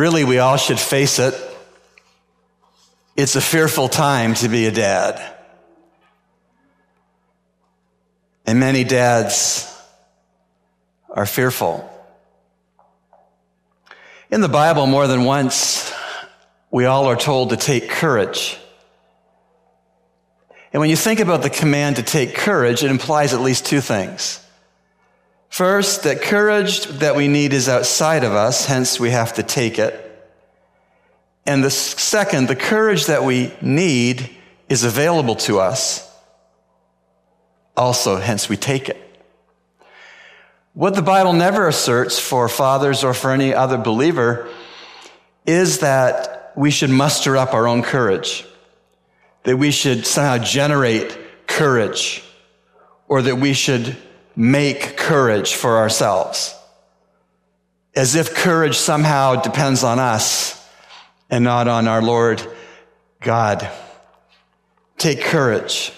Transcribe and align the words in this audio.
Really, 0.00 0.24
we 0.24 0.38
all 0.38 0.56
should 0.56 0.80
face 0.80 1.18
it. 1.18 1.34
It's 3.16 3.36
a 3.36 3.40
fearful 3.42 3.90
time 3.90 4.32
to 4.36 4.48
be 4.48 4.64
a 4.64 4.70
dad. 4.70 5.20
And 8.46 8.58
many 8.58 8.82
dads 8.82 9.70
are 11.10 11.26
fearful. 11.26 11.86
In 14.30 14.40
the 14.40 14.48
Bible, 14.48 14.86
more 14.86 15.06
than 15.06 15.24
once, 15.24 15.92
we 16.70 16.86
all 16.86 17.04
are 17.04 17.14
told 17.14 17.50
to 17.50 17.58
take 17.58 17.90
courage. 17.90 18.56
And 20.72 20.80
when 20.80 20.88
you 20.88 20.96
think 20.96 21.20
about 21.20 21.42
the 21.42 21.50
command 21.50 21.96
to 21.96 22.02
take 22.02 22.34
courage, 22.34 22.82
it 22.82 22.90
implies 22.90 23.34
at 23.34 23.42
least 23.42 23.66
two 23.66 23.82
things. 23.82 24.42
First, 25.50 26.04
that 26.04 26.22
courage 26.22 26.86
that 26.86 27.16
we 27.16 27.26
need 27.26 27.52
is 27.52 27.68
outside 27.68 28.22
of 28.22 28.32
us, 28.32 28.66
hence 28.66 29.00
we 29.00 29.10
have 29.10 29.34
to 29.34 29.42
take 29.42 29.80
it. 29.80 30.06
And 31.44 31.64
the 31.64 31.70
second, 31.70 32.46
the 32.46 32.54
courage 32.54 33.06
that 33.06 33.24
we 33.24 33.52
need 33.60 34.30
is 34.68 34.84
available 34.84 35.34
to 35.34 35.58
us, 35.58 36.08
also, 37.76 38.16
hence 38.16 38.48
we 38.48 38.56
take 38.56 38.88
it. 38.88 38.96
What 40.74 40.94
the 40.94 41.02
Bible 41.02 41.32
never 41.32 41.66
asserts 41.66 42.18
for 42.18 42.48
fathers 42.48 43.02
or 43.02 43.12
for 43.12 43.32
any 43.32 43.52
other 43.52 43.76
believer 43.76 44.48
is 45.46 45.80
that 45.80 46.52
we 46.54 46.70
should 46.70 46.90
muster 46.90 47.36
up 47.36 47.54
our 47.54 47.66
own 47.66 47.82
courage, 47.82 48.46
that 49.42 49.56
we 49.56 49.72
should 49.72 50.06
somehow 50.06 50.38
generate 50.38 51.18
courage, 51.48 52.22
or 53.08 53.22
that 53.22 53.36
we 53.36 53.52
should 53.52 53.96
make 54.40 54.96
courage 54.96 55.52
for 55.52 55.76
ourselves. 55.76 56.54
As 57.94 58.14
if 58.14 58.34
courage 58.34 58.78
somehow 58.78 59.42
depends 59.42 59.84
on 59.84 59.98
us 59.98 60.66
and 61.28 61.44
not 61.44 61.68
on 61.68 61.86
our 61.86 62.00
Lord 62.00 62.42
God. 63.20 63.70
Take 64.96 65.20
courage. 65.20 65.92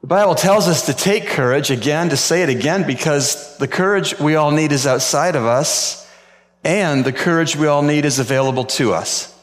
The 0.00 0.06
Bible 0.06 0.34
tells 0.34 0.68
us 0.68 0.86
to 0.86 0.94
take 0.94 1.26
courage, 1.26 1.70
again, 1.70 2.08
to 2.08 2.16
say 2.16 2.42
it 2.42 2.48
again, 2.48 2.86
because 2.86 3.58
the 3.58 3.68
courage 3.68 4.18
we 4.18 4.34
all 4.34 4.50
need 4.50 4.72
is 4.72 4.86
outside 4.86 5.36
of 5.36 5.44
us, 5.44 6.08
and 6.64 7.04
the 7.04 7.12
courage 7.12 7.56
we 7.56 7.66
all 7.66 7.82
need 7.82 8.06
is 8.06 8.18
available 8.18 8.64
to 8.64 8.94
us. 8.94 9.34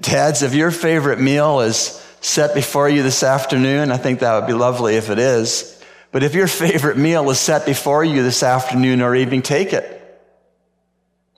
Dads, 0.00 0.42
if 0.42 0.54
your 0.54 0.70
favorite 0.70 1.20
meal 1.20 1.60
is 1.60 2.02
set 2.26 2.54
before 2.54 2.88
you 2.88 3.02
this 3.02 3.22
afternoon, 3.22 3.92
I 3.92 3.96
think 3.96 4.20
that 4.20 4.34
would 4.34 4.48
be 4.48 4.52
lovely 4.52 4.96
if 4.96 5.10
it 5.10 5.18
is. 5.18 5.80
But 6.10 6.22
if 6.22 6.34
your 6.34 6.48
favorite 6.48 6.98
meal 6.98 7.30
is 7.30 7.38
set 7.38 7.64
before 7.64 8.04
you 8.04 8.22
this 8.22 8.42
afternoon 8.42 9.00
or 9.00 9.14
evening, 9.14 9.42
take 9.42 9.72
it. 9.72 9.92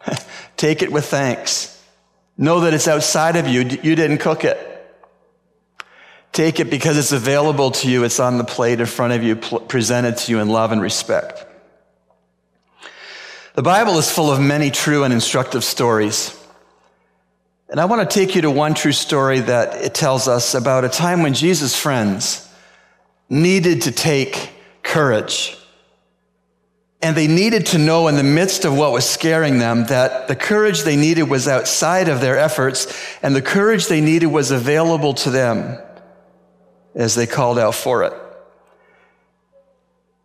take 0.57 0.83
it 0.83 0.91
with 0.91 1.05
thanks. 1.05 1.75
Know 2.39 2.61
that 2.61 2.73
it's 2.73 2.89
outside 2.89 3.37
of 3.37 3.47
you. 3.47 3.61
You 3.61 3.97
didn't 3.97 4.19
cook 4.19 4.45
it. 4.45 4.65
Take 6.33 6.61
it 6.61 6.71
because 6.71 6.97
it's 6.97 7.13
available 7.13 7.73
to 7.73 7.91
you. 7.91 8.05
It's 8.05 8.21
on 8.21 8.39
the 8.39 8.45
plate 8.45 8.81
in 8.81 8.87
front 8.87 9.13
of 9.13 9.23
you, 9.23 9.37
presented 9.37 10.17
to 10.19 10.33
you 10.33 10.41
in 10.41 10.49
love 10.49 10.73
and 10.73 10.81
respect. 10.81 11.45
The 13.55 13.63
Bible 13.63 13.99
is 13.99 14.11
full 14.11 14.31
of 14.31 14.41
many 14.41 14.71
true 14.71 15.05
and 15.05 15.13
instructive 15.13 15.65
stories. 15.65 16.38
And 17.71 17.79
I 17.79 17.85
want 17.85 18.09
to 18.09 18.15
take 18.15 18.35
you 18.35 18.43
to 18.43 18.51
one 18.51 18.73
true 18.73 18.93
story 18.93 19.41
that 19.41 19.85
it 19.85 19.93
tells 19.93 20.27
us 20.27 20.55
about 20.55 20.85
a 20.85 20.89
time 20.89 21.23
when 21.23 21.35
Jesus' 21.35 21.79
friends 21.79 22.49
needed 23.29 23.83
to 23.83 23.93
take 23.93 24.51
courage. 24.83 25.55
And 27.03 27.15
they 27.15 27.27
needed 27.27 27.67
to 27.67 27.79
know 27.79 28.09
in 28.09 28.17
the 28.17 28.25
midst 28.25 28.65
of 28.65 28.77
what 28.77 28.93
was 28.93 29.09
scaring 29.09 29.59
them 29.59 29.85
that 29.87 30.29
the 30.29 30.35
courage 30.35 30.83
they 30.83 30.97
needed 30.97 31.25
was 31.25 31.47
outside 31.47 32.09
of 32.09 32.21
their 32.23 32.39
efforts 32.39 32.93
and 33.23 33.37
the 33.37 33.43
courage 33.43 33.87
they 33.87 34.01
needed 34.01 34.27
was 34.27 34.51
available 34.51 35.13
to 35.15 35.31
them 35.31 35.79
as 36.95 37.15
they 37.15 37.27
called 37.27 37.59
out 37.59 37.75
for 37.75 38.03
it. 38.03 38.15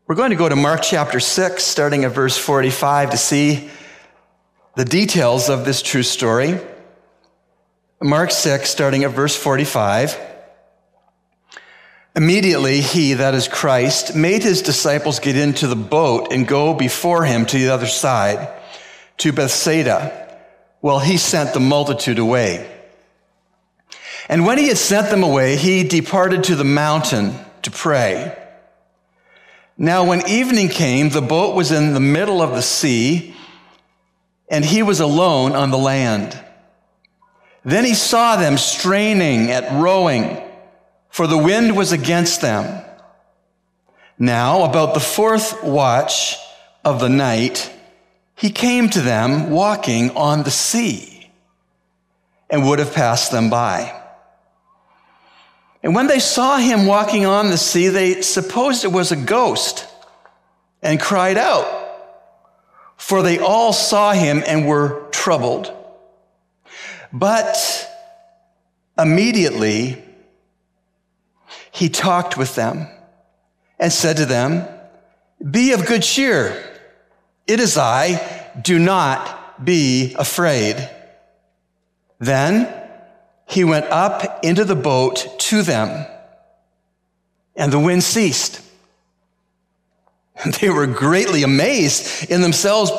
We're 0.08 0.16
going 0.16 0.32
to 0.32 0.36
go 0.36 0.50
to 0.50 0.56
Mark 0.56 0.82
chapter 0.82 1.20
6, 1.20 1.64
starting 1.64 2.06
at 2.06 2.12
verse 2.12 2.38
45, 2.38 3.12
to 3.12 3.18
see 3.18 3.70
the 4.76 4.86
details 4.86 5.50
of 5.50 5.66
this 5.66 5.82
true 5.82 6.04
story. 6.04 6.60
Mark 8.04 8.32
6, 8.32 8.70
starting 8.70 9.06
at 9.06 9.12
verse 9.12 9.34
45. 9.34 10.20
Immediately, 12.18 12.82
he, 12.82 13.14
that 13.14 13.34
is 13.34 13.48
Christ, 13.48 14.14
made 14.14 14.44
his 14.44 14.62
disciples 14.62 15.22
get 15.22 15.38
into 15.38 15.68
the 15.68 15.78
boat 15.78 16.34
and 16.34 16.46
go 16.46 16.74
before 16.74 17.24
him 17.24 17.46
to 17.46 17.58
the 17.58 17.70
other 17.70 17.88
side, 17.88 18.50
to 19.20 19.32
Bethsaida, 19.32 20.38
while 20.82 21.00
he 21.00 21.16
sent 21.16 21.54
the 21.54 21.62
multitude 21.62 22.20
away. 22.20 22.70
And 24.28 24.46
when 24.46 24.58
he 24.58 24.68
had 24.68 24.78
sent 24.78 25.10
them 25.10 25.24
away, 25.24 25.56
he 25.56 25.86
departed 25.86 26.44
to 26.46 26.58
the 26.58 26.66
mountain 26.66 27.34
to 27.62 27.72
pray. 27.72 28.38
Now, 29.78 30.04
when 30.04 30.28
evening 30.28 30.68
came, 30.68 31.08
the 31.08 31.22
boat 31.22 31.56
was 31.56 31.72
in 31.72 31.94
the 31.94 32.02
middle 32.02 32.42
of 32.42 32.52
the 32.52 32.62
sea, 32.62 33.34
and 34.50 34.66
he 34.66 34.84
was 34.84 35.00
alone 35.00 35.54
on 35.54 35.72
the 35.72 35.78
land. 35.78 36.43
Then 37.66 37.86
he 37.86 37.94
saw 37.94 38.36
them 38.36 38.58
straining 38.58 39.52
at 39.52 39.82
rowing, 39.82 40.42
for 41.10 41.28
the 41.28 41.38
wind 41.38 41.78
was 41.78 41.92
against 41.92 42.42
them. 42.42 42.84
Now, 44.20 44.64
about 44.64 44.94
the 44.94 45.00
fourth 45.00 45.64
watch 45.64 46.38
of 46.84 47.00
the 47.00 47.10
night, 47.10 47.72
he 48.36 48.50
came 48.50 48.90
to 48.90 49.02
them 49.02 49.50
walking 49.50 50.12
on 50.12 50.44
the 50.44 50.52
sea 50.52 51.32
and 52.50 52.68
would 52.68 52.80
have 52.80 52.94
passed 52.94 53.32
them 53.32 53.50
by. 53.50 54.00
And 55.82 55.96
when 55.96 56.08
they 56.08 56.20
saw 56.20 56.58
him 56.58 56.86
walking 56.86 57.26
on 57.26 57.50
the 57.50 57.58
sea, 57.58 57.90
they 57.90 58.22
supposed 58.22 58.86
it 58.86 58.92
was 58.92 59.12
a 59.12 59.18
ghost 59.18 59.88
and 60.82 61.00
cried 61.00 61.38
out, 61.38 61.66
for 62.98 63.22
they 63.22 63.40
all 63.40 63.74
saw 63.74 64.14
him 64.14 64.44
and 64.46 64.68
were 64.68 65.08
troubled. 65.12 65.74
But 67.14 67.88
immediately 68.98 70.04
he 71.72 71.90
talked 71.90 72.38
with 72.38 72.56
them 72.56 72.88
and 73.80 73.94
said 73.94 74.18
to 74.18 74.26
them, 74.26 74.68
Be 75.50 75.74
of 75.74 75.86
good 75.86 76.02
cheer. 76.02 76.72
It 77.46 77.60
is 77.60 77.78
I. 77.78 78.52
Do 78.60 78.80
not 78.80 79.64
be 79.64 80.16
afraid. 80.18 80.90
Then 82.20 82.74
he 83.46 83.64
went 83.64 83.86
up 83.86 84.44
into 84.44 84.66
the 84.66 84.76
boat 84.76 85.28
to 85.38 85.62
them, 85.62 86.08
and 87.56 87.72
the 87.72 87.80
wind 87.80 88.04
ceased. 88.04 88.62
They 90.62 90.70
were 90.70 90.88
greatly 90.88 91.44
amazed 91.44 92.30
in 92.32 92.42
themselves 92.42 92.92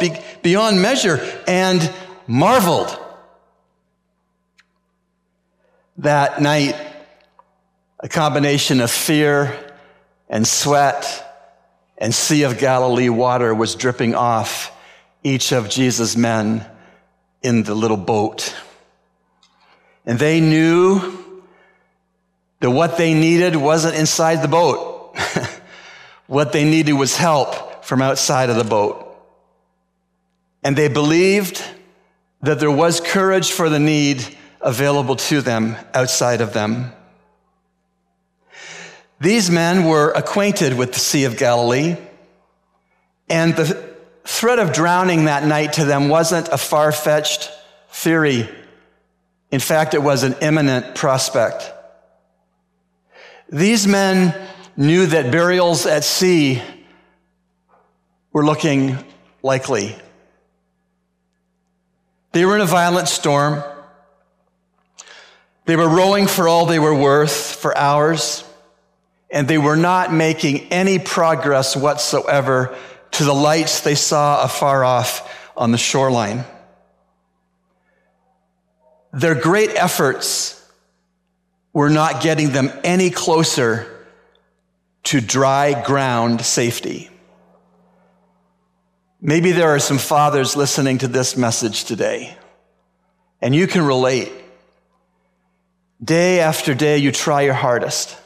beyond 0.42 0.80
measure 0.80 1.20
and 1.48 1.92
marveled. 2.28 2.96
That 5.98 6.42
night, 6.42 6.76
a 8.00 8.08
combination 8.08 8.80
of 8.80 8.90
fear 8.90 9.56
and 10.28 10.46
sweat 10.46 11.24
and 11.98 12.14
Sea 12.14 12.42
of 12.42 12.58
Galilee 12.58 13.08
water 13.08 13.54
was 13.54 13.74
dripping 13.74 14.14
off 14.14 14.72
each 15.22 15.52
of 15.52 15.70
Jesus' 15.70 16.16
men 16.16 16.66
in 17.42 17.62
the 17.62 17.74
little 17.74 17.96
boat. 17.96 18.54
And 20.04 20.18
they 20.18 20.40
knew 20.40 21.42
that 22.60 22.70
what 22.70 22.96
they 22.96 23.14
needed 23.14 23.56
wasn't 23.56 23.94
inside 23.94 24.42
the 24.42 24.48
boat. 24.48 25.16
what 26.26 26.52
they 26.52 26.64
needed 26.64 26.94
was 26.94 27.16
help 27.16 27.84
from 27.84 28.02
outside 28.02 28.50
of 28.50 28.56
the 28.56 28.64
boat. 28.64 29.00
And 30.62 30.76
they 30.76 30.88
believed 30.88 31.62
that 32.42 32.58
there 32.58 32.70
was 32.70 33.00
courage 33.00 33.52
for 33.52 33.68
the 33.68 33.78
need 33.78 34.26
available 34.64 35.16
to 35.16 35.40
them 35.40 35.76
outside 35.92 36.40
of 36.40 36.52
them. 36.52 36.92
These 39.20 39.50
men 39.50 39.84
were 39.84 40.10
acquainted 40.10 40.76
with 40.76 40.92
the 40.92 41.00
Sea 41.00 41.24
of 41.24 41.36
Galilee, 41.36 41.96
and 43.28 43.54
the 43.54 43.94
threat 44.24 44.58
of 44.58 44.72
drowning 44.72 45.26
that 45.26 45.44
night 45.44 45.74
to 45.74 45.84
them 45.84 46.08
wasn't 46.08 46.48
a 46.48 46.58
far 46.58 46.90
fetched 46.90 47.50
theory 47.90 48.48
in 49.54 49.60
fact, 49.60 49.94
it 49.94 50.02
was 50.02 50.24
an 50.24 50.34
imminent 50.42 50.96
prospect. 50.96 51.72
These 53.48 53.86
men 53.86 54.34
knew 54.76 55.06
that 55.06 55.30
burials 55.30 55.86
at 55.86 56.02
sea 56.02 56.60
were 58.32 58.44
looking 58.44 58.98
likely. 59.44 59.94
They 62.32 62.44
were 62.44 62.56
in 62.56 62.62
a 62.62 62.66
violent 62.66 63.06
storm. 63.06 63.62
They 65.66 65.76
were 65.76 65.88
rowing 65.88 66.26
for 66.26 66.46
all 66.46 66.66
they 66.66 66.78
were 66.78 66.94
worth 66.94 67.54
for 67.54 67.76
hours, 67.76 68.44
and 69.30 69.48
they 69.48 69.58
were 69.58 69.76
not 69.76 70.12
making 70.12 70.72
any 70.72 70.98
progress 70.98 71.74
whatsoever 71.74 72.76
to 73.12 73.24
the 73.24 73.32
lights 73.32 73.80
they 73.80 73.94
saw 73.94 74.42
afar 74.42 74.84
off 74.84 75.30
on 75.56 75.72
the 75.72 75.78
shoreline. 75.78 76.44
Their 79.12 79.34
great 79.34 79.70
efforts 79.70 80.60
were 81.72 81.90
not 81.90 82.22
getting 82.22 82.50
them 82.50 82.70
any 82.82 83.10
closer 83.10 83.90
to 85.04 85.20
dry 85.20 85.80
ground 85.84 86.44
safety. 86.44 87.10
Maybe 89.20 89.52
there 89.52 89.68
are 89.70 89.78
some 89.78 89.98
fathers 89.98 90.56
listening 90.56 90.98
to 90.98 91.08
this 91.08 91.36
message 91.36 91.84
today, 91.84 92.36
and 93.40 93.54
you 93.54 93.66
can 93.66 93.86
relate. 93.86 94.32
Day 96.04 96.40
after 96.40 96.74
day, 96.74 96.98
you 96.98 97.12
try 97.12 97.42
your 97.42 97.54
hardest. 97.54 98.18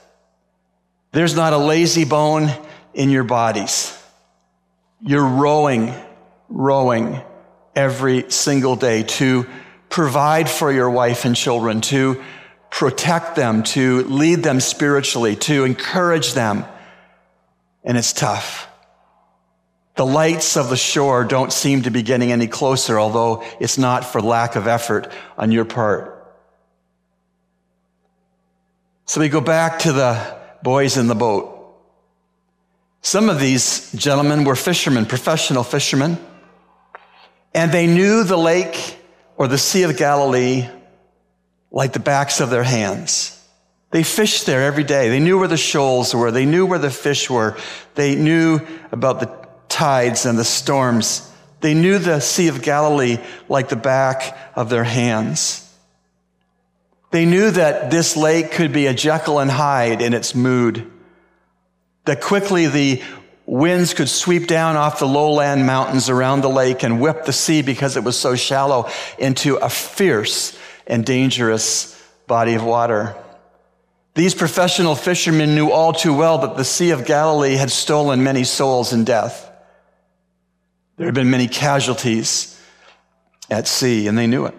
There's 1.13 1.37
not 1.37 1.53
a 1.53 1.59
lazy 1.59 2.05
bone 2.05 2.51
in 2.93 3.11
your 3.11 3.25
bodies. 3.25 3.97
You're 5.01 5.27
rowing, 5.27 5.95
rowing 6.49 7.21
every 7.77 8.31
single 8.33 8.75
day 8.75 9.05
to 9.05 9.47
provide 9.91 10.51
for 10.51 10.73
your 10.73 10.91
wife 10.91 11.25
and 11.25 11.37
children, 11.37 11.81
to 11.83 12.21
protect 12.71 13.37
them, 13.37 13.63
to 13.63 14.03
lead 14.05 14.43
them 14.43 14.61
spiritually, 14.61 15.37
to 15.37 15.65
encourage 15.65 16.33
them. 16.33 16.65
And 17.85 17.97
it's 17.97 18.13
tough. 18.13 18.67
The 19.95 20.07
lights 20.07 20.57
of 20.57 20.69
the 20.69 20.77
shore 20.77 21.25
don't 21.25 21.53
seem 21.53 21.83
to 21.83 21.91
be 21.91 22.03
getting 22.03 22.33
any 22.33 22.49
closer, 22.49 22.99
although 22.99 23.45
it's 23.61 23.79
not 23.79 24.05
for 24.05 24.21
lack 24.21 24.57
of 24.57 24.67
effort 24.67 25.13
on 25.37 25.53
your 25.53 25.65
part. 25.65 26.18
So 29.09 29.23
we 29.23 29.31
go 29.31 29.41
back 29.41 29.79
to 29.81 29.93
the 29.93 30.37
boys 30.63 30.99
in 30.99 31.07
the 31.07 31.15
boat. 31.15 31.75
Some 33.01 33.31
of 33.31 33.41
these 33.41 33.91
gentlemen 33.93 34.45
were 34.45 34.55
fishermen, 34.55 35.07
professional 35.07 35.65
fishermen, 35.65 36.19
and 37.55 37.73
they 37.73 37.87
knew 37.87 38.23
the 38.23 38.37
lake 38.37 38.99
or 39.39 39.49
the 39.49 39.57
Sea 39.57 39.85
of 39.85 39.97
Galilee 39.97 40.69
like 41.71 41.95
the 41.95 42.01
backs 42.01 42.41
of 42.41 42.51
their 42.51 42.63
hands. 42.63 43.43
They 43.93 44.03
fished 44.03 44.45
there 44.45 44.65
every 44.65 44.85
day. 44.85 45.09
They 45.09 45.21
knew 45.21 45.39
where 45.39 45.49
the 45.49 45.57
shoals 45.57 46.15
were. 46.15 46.31
They 46.31 46.45
knew 46.45 46.67
where 46.67 46.79
the 46.79 46.91
fish 46.91 47.31
were. 47.31 47.57
They 47.95 48.15
knew 48.15 48.61
about 48.93 49.21
the 49.21 49.49
tides 49.71 50.27
and 50.27 50.39
the 50.39 50.45
storms. 50.45 51.33
They 51.63 51.73
knew 51.73 51.99
the 51.99 52.21
Sea 52.21 52.49
of 52.49 52.61
Galilee 52.61 53.17
like 53.49 53.71
the 53.71 53.77
back 53.77 54.37
of 54.55 54.69
their 54.69 54.85
hands. 54.85 55.65
They 57.11 57.25
knew 57.25 57.51
that 57.51 57.91
this 57.91 58.17
lake 58.17 58.53
could 58.53 58.73
be 58.73 58.87
a 58.87 58.95
Jekyll 58.95 59.39
and 59.39 59.51
Hyde 59.51 60.03
in 60.03 60.13
its 60.13 60.35
mood. 60.35 60.91
That 62.05 62.21
quickly 62.21 62.67
the 62.67 63.03
winds 63.47 63.95
could 63.95 64.11
sweep 64.11 64.47
down 64.47 64.77
off 64.77 64.99
the 64.99 65.07
lowland 65.07 65.67
mountains 65.67 66.11
around 66.11 66.43
the 66.43 66.51
lake 66.51 66.83
and 66.83 67.01
whip 67.01 67.25
the 67.25 67.33
sea 67.33 67.63
because 67.63 67.97
it 67.97 68.05
was 68.05 68.19
so 68.19 68.35
shallow 68.35 68.91
into 69.19 69.57
a 69.57 69.71
fierce 69.71 70.59
and 70.87 71.05
dangerous 71.05 71.99
body 72.27 72.55
of 72.55 72.63
water. 72.63 73.17
These 74.15 74.35
professional 74.35 74.95
fishermen 74.95 75.55
knew 75.55 75.71
all 75.71 75.93
too 75.93 76.15
well 76.15 76.39
that 76.39 76.57
the 76.57 76.65
Sea 76.65 76.91
of 76.91 77.07
Galilee 77.07 77.55
had 77.55 77.71
stolen 77.71 78.23
many 78.23 78.45
souls 78.45 78.93
in 78.93 79.05
death. 79.05 79.51
There 80.97 81.07
had 81.07 81.15
been 81.15 81.31
many 81.31 81.47
casualties 81.47 82.61
at 83.49 83.69
sea, 83.69 84.09
and 84.09 84.19
they 84.19 84.27
knew 84.27 84.47
it. 84.47 84.55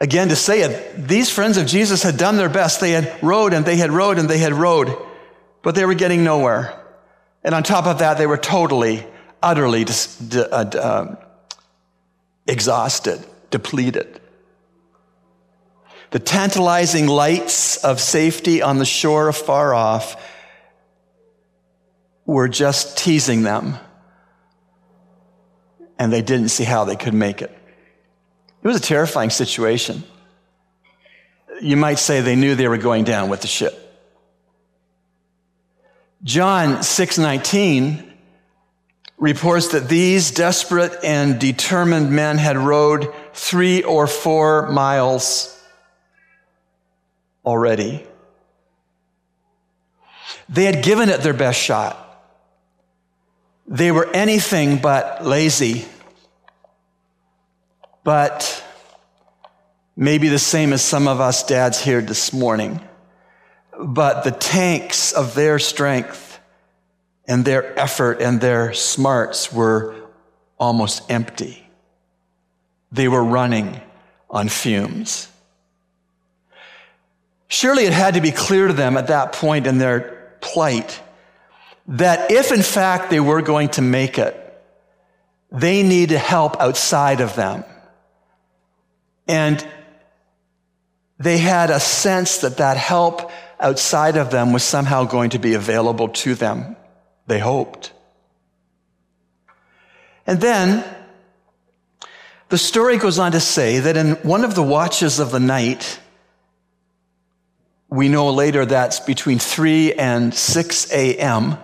Again, 0.00 0.28
to 0.28 0.36
say 0.36 0.60
it, 0.60 1.08
these 1.08 1.28
friends 1.28 1.56
of 1.56 1.66
Jesus 1.66 2.02
had 2.02 2.16
done 2.16 2.36
their 2.36 2.48
best. 2.48 2.80
They 2.80 2.92
had 2.92 3.20
rowed 3.22 3.52
and 3.52 3.64
they 3.64 3.76
had 3.76 3.90
rowed 3.90 4.18
and 4.18 4.30
they 4.30 4.38
had 4.38 4.52
rowed, 4.52 4.96
but 5.62 5.74
they 5.74 5.84
were 5.84 5.94
getting 5.94 6.22
nowhere. 6.22 6.78
And 7.42 7.54
on 7.54 7.64
top 7.64 7.86
of 7.86 7.98
that, 7.98 8.16
they 8.16 8.26
were 8.26 8.36
totally, 8.36 9.04
utterly 9.42 9.84
uh, 9.84 10.44
uh, 10.46 11.16
exhausted, 12.46 13.24
depleted. 13.50 14.20
The 16.10 16.20
tantalizing 16.20 17.06
lights 17.06 17.82
of 17.84 18.00
safety 18.00 18.62
on 18.62 18.78
the 18.78 18.84
shore 18.84 19.28
afar 19.28 19.74
off 19.74 20.16
were 22.24 22.48
just 22.48 22.96
teasing 22.96 23.42
them, 23.42 23.76
and 25.98 26.12
they 26.12 26.22
didn't 26.22 26.50
see 26.50 26.64
how 26.64 26.84
they 26.84 26.96
could 26.96 27.14
make 27.14 27.42
it. 27.42 27.57
It 28.68 28.72
was 28.72 28.80
a 28.82 28.84
terrifying 28.84 29.30
situation. 29.30 30.04
You 31.62 31.78
might 31.78 31.98
say 31.98 32.20
they 32.20 32.36
knew 32.36 32.54
they 32.54 32.68
were 32.68 32.76
going 32.76 33.04
down 33.04 33.30
with 33.30 33.40
the 33.40 33.46
ship. 33.46 33.74
John 36.22 36.82
6:19 36.82 38.12
reports 39.16 39.68
that 39.68 39.88
these 39.88 40.30
desperate 40.32 41.02
and 41.02 41.40
determined 41.40 42.10
men 42.10 42.36
had 42.36 42.58
rowed 42.58 43.10
3 43.32 43.84
or 43.84 44.06
4 44.06 44.68
miles 44.68 45.58
already. 47.46 48.06
They 50.46 50.64
had 50.64 50.84
given 50.84 51.08
it 51.08 51.22
their 51.22 51.32
best 51.32 51.58
shot. 51.58 51.96
They 53.66 53.90
were 53.90 54.10
anything 54.12 54.76
but 54.76 55.24
lazy 55.24 55.86
but 58.08 58.57
maybe 59.98 60.28
the 60.28 60.38
same 60.38 60.72
as 60.72 60.80
some 60.80 61.08
of 61.08 61.20
us 61.20 61.42
dads 61.42 61.80
here 61.80 62.00
this 62.00 62.32
morning. 62.32 62.80
But 63.76 64.22
the 64.22 64.30
tanks 64.30 65.12
of 65.12 65.34
their 65.34 65.58
strength 65.58 66.38
and 67.26 67.44
their 67.44 67.76
effort 67.76 68.22
and 68.22 68.40
their 68.40 68.72
smarts 68.72 69.52
were 69.52 69.96
almost 70.56 71.10
empty. 71.10 71.68
They 72.92 73.08
were 73.08 73.24
running 73.24 73.80
on 74.30 74.48
fumes. 74.48 75.28
Surely 77.48 77.84
it 77.84 77.92
had 77.92 78.14
to 78.14 78.20
be 78.20 78.30
clear 78.30 78.68
to 78.68 78.74
them 78.74 78.96
at 78.96 79.08
that 79.08 79.32
point 79.32 79.66
in 79.66 79.78
their 79.78 80.36
plight 80.40 81.00
that 81.88 82.30
if 82.30 82.52
in 82.52 82.62
fact 82.62 83.10
they 83.10 83.20
were 83.20 83.42
going 83.42 83.70
to 83.70 83.82
make 83.82 84.16
it, 84.16 84.36
they 85.50 85.82
needed 85.82 86.18
help 86.18 86.60
outside 86.60 87.20
of 87.20 87.34
them. 87.34 87.64
And 89.26 89.66
they 91.18 91.38
had 91.38 91.70
a 91.70 91.80
sense 91.80 92.38
that 92.38 92.58
that 92.58 92.76
help 92.76 93.30
outside 93.60 94.16
of 94.16 94.30
them 94.30 94.52
was 94.52 94.62
somehow 94.62 95.04
going 95.04 95.30
to 95.30 95.38
be 95.38 95.54
available 95.54 96.08
to 96.08 96.34
them. 96.34 96.76
They 97.26 97.38
hoped. 97.38 97.92
And 100.26 100.40
then 100.40 100.84
the 102.50 102.58
story 102.58 102.98
goes 102.98 103.18
on 103.18 103.32
to 103.32 103.40
say 103.40 103.80
that 103.80 103.96
in 103.96 104.12
one 104.16 104.44
of 104.44 104.54
the 104.54 104.62
watches 104.62 105.18
of 105.18 105.30
the 105.30 105.40
night, 105.40 105.98
we 107.90 108.08
know 108.08 108.30
later 108.30 108.64
that's 108.64 109.00
between 109.00 109.38
3 109.38 109.94
and 109.94 110.34
6 110.34 110.92
a.m., 110.92 111.58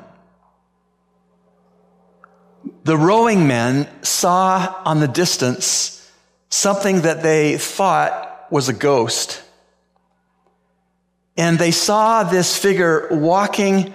the 2.82 2.96
rowing 2.96 3.46
men 3.46 3.88
saw 4.02 4.82
on 4.84 5.00
the 5.00 5.08
distance 5.08 6.10
something 6.50 7.02
that 7.02 7.22
they 7.22 7.56
thought 7.56 8.46
was 8.50 8.68
a 8.68 8.72
ghost. 8.72 9.42
And 11.36 11.58
they 11.58 11.70
saw 11.70 12.22
this 12.24 12.56
figure 12.56 13.08
walking 13.10 13.92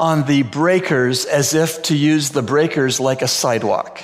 on 0.00 0.24
the 0.24 0.42
breakers 0.42 1.24
as 1.24 1.54
if 1.54 1.82
to 1.84 1.96
use 1.96 2.30
the 2.30 2.42
breakers 2.42 3.00
like 3.00 3.22
a 3.22 3.28
sidewalk. 3.28 4.02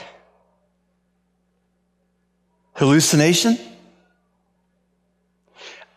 Hallucination? 2.75 3.59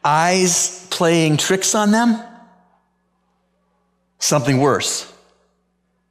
Eyes 0.04 0.88
playing 0.90 1.38
tricks 1.38 1.76
on 1.76 1.92
them? 1.92 2.22
Something 4.20 4.60
worse. 4.60 5.12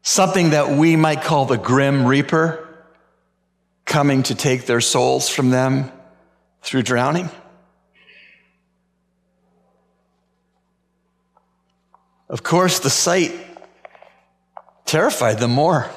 Something 0.02 0.50
that 0.50 0.70
we 0.70 0.96
might 0.96 1.22
call 1.22 1.46
the 1.46 1.56
Grim 1.56 2.06
Reaper 2.06 2.62
coming 3.84 4.24
to 4.24 4.34
take 4.34 4.66
their 4.66 4.80
souls 4.80 5.28
from 5.28 5.50
them 5.50 5.90
through 6.62 6.82
drowning? 6.82 7.30
Of 12.28 12.42
course, 12.42 12.80
the 12.80 12.90
sight 12.90 13.33
terrified 14.85 15.38
them 15.38 15.52
more. 15.52 15.90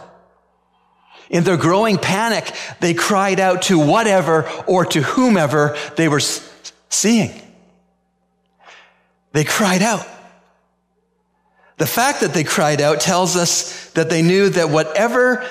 In 1.30 1.44
their 1.44 1.58
growing 1.58 1.98
panic, 1.98 2.52
they 2.80 2.94
cried 2.94 3.40
out 3.40 3.64
to 3.64 3.80
whatever 3.80 4.50
or 4.68 4.86
to 4.86 5.02
whomever 5.02 5.78
they 5.96 6.08
were 6.08 6.22
seeing. 6.90 7.32
They 9.32 9.44
cried 9.44 9.84
out. 9.84 10.08
The 11.78 11.86
fact 11.86 12.22
that 12.22 12.34
they 12.34 12.44
cried 12.44 12.82
out 12.82 13.00
tells 13.00 13.36
us 13.36 13.92
that 13.92 14.10
they 14.10 14.22
knew 14.22 14.50
that 14.50 14.70
whatever 14.70 15.48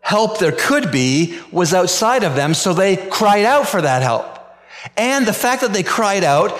help 0.00 0.38
there 0.38 0.56
could 0.56 0.90
be 0.90 1.38
was 1.52 1.74
outside 1.74 2.24
of 2.24 2.34
them, 2.34 2.54
so 2.54 2.72
they 2.72 2.96
cried 2.96 3.44
out 3.44 3.68
for 3.68 3.82
that 3.82 4.02
help. 4.02 4.26
And 4.96 5.26
the 5.26 5.32
fact 5.32 5.60
that 5.62 5.72
they 5.72 5.82
cried 5.82 6.24
out 6.24 6.58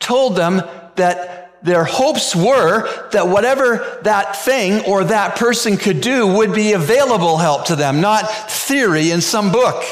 told 0.00 0.34
them 0.34 0.62
that 0.96 1.41
their 1.62 1.84
hopes 1.84 2.34
were 2.34 2.88
that 3.10 3.28
whatever 3.28 4.00
that 4.02 4.36
thing 4.36 4.84
or 4.84 5.04
that 5.04 5.36
person 5.36 5.76
could 5.76 6.00
do 6.00 6.26
would 6.26 6.52
be 6.52 6.72
available 6.72 7.36
help 7.36 7.66
to 7.66 7.76
them, 7.76 8.00
not 8.00 8.28
theory 8.50 9.10
in 9.10 9.20
some 9.20 9.52
book. 9.52 9.84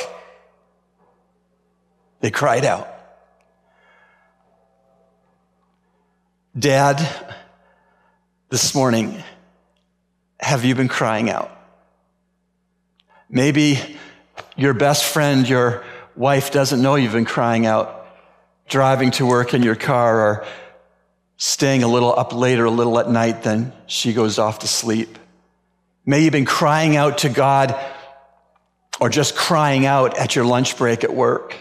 They 2.20 2.30
cried 2.30 2.64
out. 2.64 2.88
Dad, 6.58 7.08
this 8.48 8.74
morning, 8.74 9.22
have 10.40 10.64
you 10.64 10.74
been 10.74 10.88
crying 10.88 11.30
out? 11.30 11.56
Maybe 13.28 13.78
your 14.56 14.74
best 14.74 15.04
friend, 15.04 15.48
your 15.48 15.84
wife 16.16 16.50
doesn't 16.50 16.82
know 16.82 16.96
you've 16.96 17.12
been 17.12 17.24
crying 17.24 17.64
out, 17.64 18.08
driving 18.68 19.12
to 19.12 19.24
work 19.24 19.54
in 19.54 19.62
your 19.62 19.76
car 19.76 20.20
or 20.20 20.46
staying 21.40 21.82
a 21.82 21.88
little 21.88 22.12
up 22.16 22.34
later, 22.34 22.66
a 22.66 22.70
little 22.70 22.98
at 22.98 23.08
night, 23.08 23.42
then 23.42 23.72
she 23.86 24.12
goes 24.12 24.38
off 24.38 24.58
to 24.58 24.68
sleep. 24.68 25.18
May 26.04 26.22
you've 26.22 26.32
been 26.32 26.44
crying 26.44 26.96
out 26.96 27.18
to 27.18 27.30
God 27.30 27.74
or 29.00 29.08
just 29.08 29.34
crying 29.34 29.86
out 29.86 30.18
at 30.18 30.36
your 30.36 30.44
lunch 30.44 30.76
break 30.76 31.02
at 31.02 31.14
work. 31.14 31.56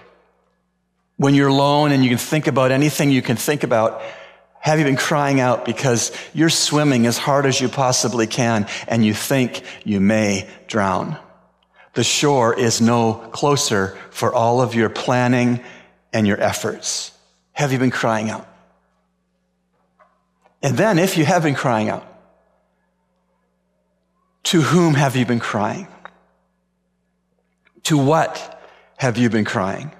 When 1.15 1.33
you're 1.33 1.47
alone 1.47 1.93
and 1.93 2.03
you 2.03 2.09
can 2.09 2.17
think 2.17 2.47
about 2.47 2.71
anything 2.71 3.09
you 3.09 3.21
can 3.21 3.37
think 3.37 3.63
about, 3.63 4.01
have 4.59 4.79
you 4.79 4.85
been 4.85 4.97
crying 4.97 5.39
out 5.39 5.63
because 5.63 6.11
you're 6.33 6.49
swimming 6.49 7.07
as 7.07 7.17
hard 7.17 7.45
as 7.45 7.61
you 7.61 7.69
possibly 7.69 8.27
can 8.27 8.67
and 8.85 9.05
you 9.05 9.13
think 9.13 9.63
you 9.85 10.01
may 10.01 10.49
drown? 10.67 11.17
The 11.93 12.03
shore 12.03 12.53
is 12.53 12.81
no 12.81 13.13
closer 13.13 13.97
for 14.09 14.33
all 14.33 14.61
of 14.61 14.75
your 14.75 14.89
planning 14.89 15.63
and 16.11 16.27
your 16.27 16.39
efforts. 16.41 17.13
Have 17.53 17.71
you 17.71 17.79
been 17.79 17.91
crying 17.91 18.29
out? 18.29 18.45
And 20.61 20.77
then, 20.77 20.99
if 20.99 21.17
you 21.17 21.25
have 21.25 21.43
been 21.43 21.55
crying 21.55 21.89
out, 21.89 22.05
to 24.43 24.61
whom 24.61 24.95
have 24.95 25.15
you 25.15 25.25
been 25.25 25.39
crying? 25.39 25.87
To 27.83 27.97
what 27.97 28.61
have 28.97 29.17
you 29.17 29.29
been 29.29 29.45
crying? 29.45 29.91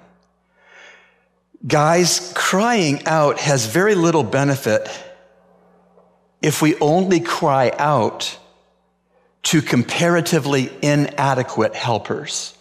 Guys, 1.66 2.32
crying 2.34 3.06
out 3.06 3.38
has 3.38 3.66
very 3.66 3.94
little 3.94 4.22
benefit 4.22 4.88
if 6.42 6.62
we 6.62 6.76
only 6.78 7.20
cry 7.20 7.70
out 7.78 8.38
to 9.42 9.62
comparatively 9.62 10.70
inadequate 10.82 11.74
helpers 11.74 12.54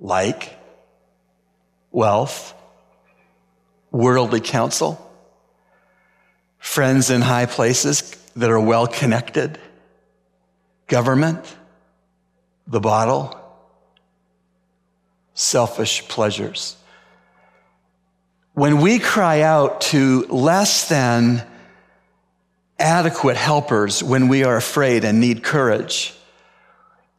like 0.00 0.58
wealth, 1.90 2.54
worldly 3.90 4.40
counsel, 4.40 5.11
friends 6.62 7.10
in 7.10 7.20
high 7.20 7.44
places 7.44 8.16
that 8.36 8.48
are 8.48 8.60
well 8.60 8.86
connected, 8.86 9.58
government, 10.86 11.44
the 12.68 12.78
bottle, 12.78 13.36
selfish 15.34 16.06
pleasures. 16.06 16.76
When 18.54 18.80
we 18.80 19.00
cry 19.00 19.40
out 19.40 19.80
to 19.92 20.24
less 20.28 20.88
than 20.88 21.44
adequate 22.78 23.36
helpers 23.36 24.00
when 24.02 24.28
we 24.28 24.44
are 24.44 24.56
afraid 24.56 25.04
and 25.04 25.18
need 25.18 25.42
courage, 25.42 26.14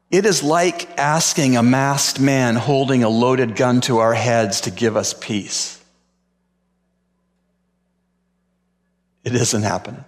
it 0.09 0.25
is 0.25 0.41
like 0.41 0.97
asking 0.97 1.57
a 1.57 1.63
masked 1.63 2.19
man 2.19 2.55
holding 2.55 3.03
a 3.03 3.09
loaded 3.09 3.57
gun 3.57 3.81
to 3.81 3.97
our 3.97 4.13
heads 4.13 4.61
to 4.61 4.71
give 4.71 4.95
us 4.95 5.13
peace. 5.13 5.82
It 9.23 9.35
isn't 9.35 9.63
happening. 9.63 10.03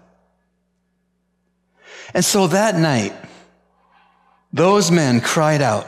And 2.14 2.24
so 2.24 2.48
that 2.48 2.76
night, 2.76 3.14
those 4.54 4.92
men 4.92 5.22
cried 5.22 5.62
out. 5.62 5.88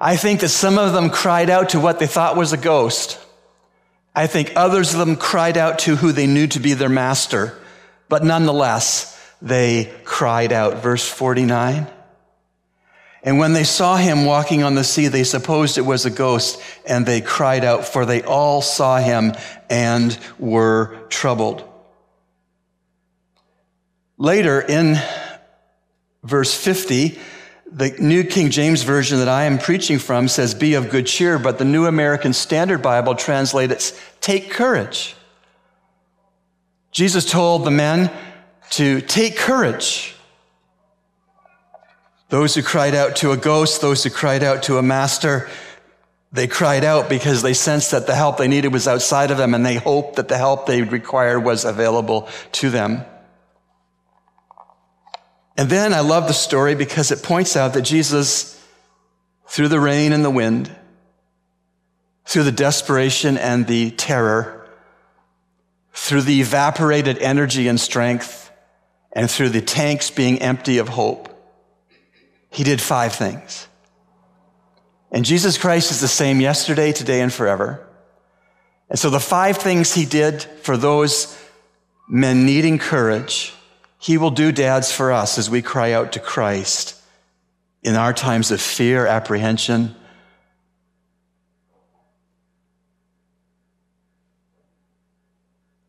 I 0.00 0.16
think 0.16 0.40
that 0.40 0.48
some 0.48 0.78
of 0.78 0.92
them 0.92 1.10
cried 1.10 1.50
out 1.50 1.70
to 1.70 1.80
what 1.80 1.98
they 1.98 2.06
thought 2.06 2.36
was 2.36 2.52
a 2.52 2.56
ghost. 2.56 3.18
I 4.14 4.26
think 4.26 4.52
others 4.56 4.92
of 4.92 5.00
them 5.00 5.16
cried 5.16 5.56
out 5.56 5.80
to 5.80 5.96
who 5.96 6.12
they 6.12 6.26
knew 6.26 6.46
to 6.48 6.60
be 6.60 6.74
their 6.74 6.88
master. 6.88 7.58
But 8.08 8.24
nonetheless, 8.24 9.16
they 9.42 9.92
cried 10.04 10.52
out. 10.52 10.82
Verse 10.82 11.06
49. 11.08 11.86
And 13.22 13.38
when 13.38 13.52
they 13.52 13.64
saw 13.64 13.96
him 13.96 14.24
walking 14.24 14.62
on 14.62 14.74
the 14.74 14.84
sea, 14.84 15.08
they 15.08 15.24
supposed 15.24 15.76
it 15.76 15.82
was 15.82 16.06
a 16.06 16.10
ghost, 16.10 16.60
and 16.86 17.04
they 17.04 17.20
cried 17.20 17.64
out, 17.64 17.84
for 17.84 18.06
they 18.06 18.22
all 18.22 18.62
saw 18.62 18.98
him 18.98 19.34
and 19.68 20.18
were 20.38 20.96
troubled. 21.10 21.64
Later 24.16 24.60
in 24.60 24.96
verse 26.22 26.54
50, 26.54 27.18
the 27.72 27.90
New 27.98 28.24
King 28.24 28.50
James 28.50 28.82
Version 28.82 29.18
that 29.18 29.28
I 29.28 29.44
am 29.44 29.58
preaching 29.58 29.98
from 29.98 30.26
says, 30.26 30.54
Be 30.54 30.74
of 30.74 30.90
good 30.90 31.06
cheer, 31.06 31.38
but 31.38 31.58
the 31.58 31.64
New 31.64 31.86
American 31.86 32.32
Standard 32.32 32.82
Bible 32.82 33.14
translates, 33.14 33.98
Take 34.20 34.50
courage. 34.50 35.14
Jesus 36.90 37.30
told 37.30 37.64
the 37.64 37.70
men 37.70 38.10
to 38.70 39.00
take 39.00 39.36
courage. 39.36 40.16
Those 42.30 42.54
who 42.54 42.62
cried 42.62 42.94
out 42.94 43.16
to 43.16 43.32
a 43.32 43.36
ghost, 43.36 43.80
those 43.80 44.04
who 44.04 44.10
cried 44.10 44.42
out 44.42 44.62
to 44.64 44.78
a 44.78 44.82
master, 44.82 45.48
they 46.32 46.46
cried 46.46 46.84
out 46.84 47.08
because 47.08 47.42
they 47.42 47.54
sensed 47.54 47.90
that 47.90 48.06
the 48.06 48.14
help 48.14 48.38
they 48.38 48.46
needed 48.46 48.72
was 48.72 48.86
outside 48.86 49.32
of 49.32 49.36
them 49.36 49.52
and 49.52 49.66
they 49.66 49.74
hoped 49.74 50.16
that 50.16 50.28
the 50.28 50.38
help 50.38 50.66
they 50.66 50.82
required 50.82 51.40
was 51.40 51.64
available 51.64 52.28
to 52.52 52.70
them. 52.70 53.04
And 55.56 55.68
then 55.68 55.92
I 55.92 56.00
love 56.00 56.28
the 56.28 56.32
story 56.32 56.76
because 56.76 57.10
it 57.10 57.22
points 57.24 57.56
out 57.56 57.74
that 57.74 57.82
Jesus, 57.82 58.64
through 59.48 59.68
the 59.68 59.80
rain 59.80 60.12
and 60.12 60.24
the 60.24 60.30
wind, 60.30 60.74
through 62.24 62.44
the 62.44 62.52
desperation 62.52 63.36
and 63.36 63.66
the 63.66 63.90
terror, 63.90 64.68
through 65.92 66.22
the 66.22 66.40
evaporated 66.40 67.18
energy 67.18 67.66
and 67.66 67.80
strength, 67.80 68.52
and 69.12 69.28
through 69.28 69.48
the 69.48 69.60
tanks 69.60 70.10
being 70.10 70.40
empty 70.40 70.78
of 70.78 70.88
hope, 70.88 71.29
he 72.50 72.64
did 72.64 72.80
five 72.80 73.14
things. 73.14 73.66
And 75.12 75.24
Jesus 75.24 75.58
Christ 75.58 75.90
is 75.90 76.00
the 76.00 76.08
same 76.08 76.40
yesterday, 76.40 76.92
today, 76.92 77.20
and 77.20 77.32
forever. 77.32 77.86
And 78.88 78.98
so 78.98 79.10
the 79.10 79.20
five 79.20 79.56
things 79.56 79.94
he 79.94 80.04
did 80.04 80.42
for 80.42 80.76
those 80.76 81.36
men 82.08 82.44
needing 82.44 82.78
courage 82.78 83.54
he 84.00 84.16
will 84.16 84.30
do, 84.30 84.50
dads, 84.50 84.90
for 84.90 85.12
us 85.12 85.36
as 85.36 85.50
we 85.50 85.60
cry 85.60 85.92
out 85.92 86.12
to 86.12 86.20
Christ 86.20 86.98
in 87.82 87.96
our 87.96 88.14
times 88.14 88.50
of 88.50 88.58
fear, 88.58 89.06
apprehension. 89.06 89.94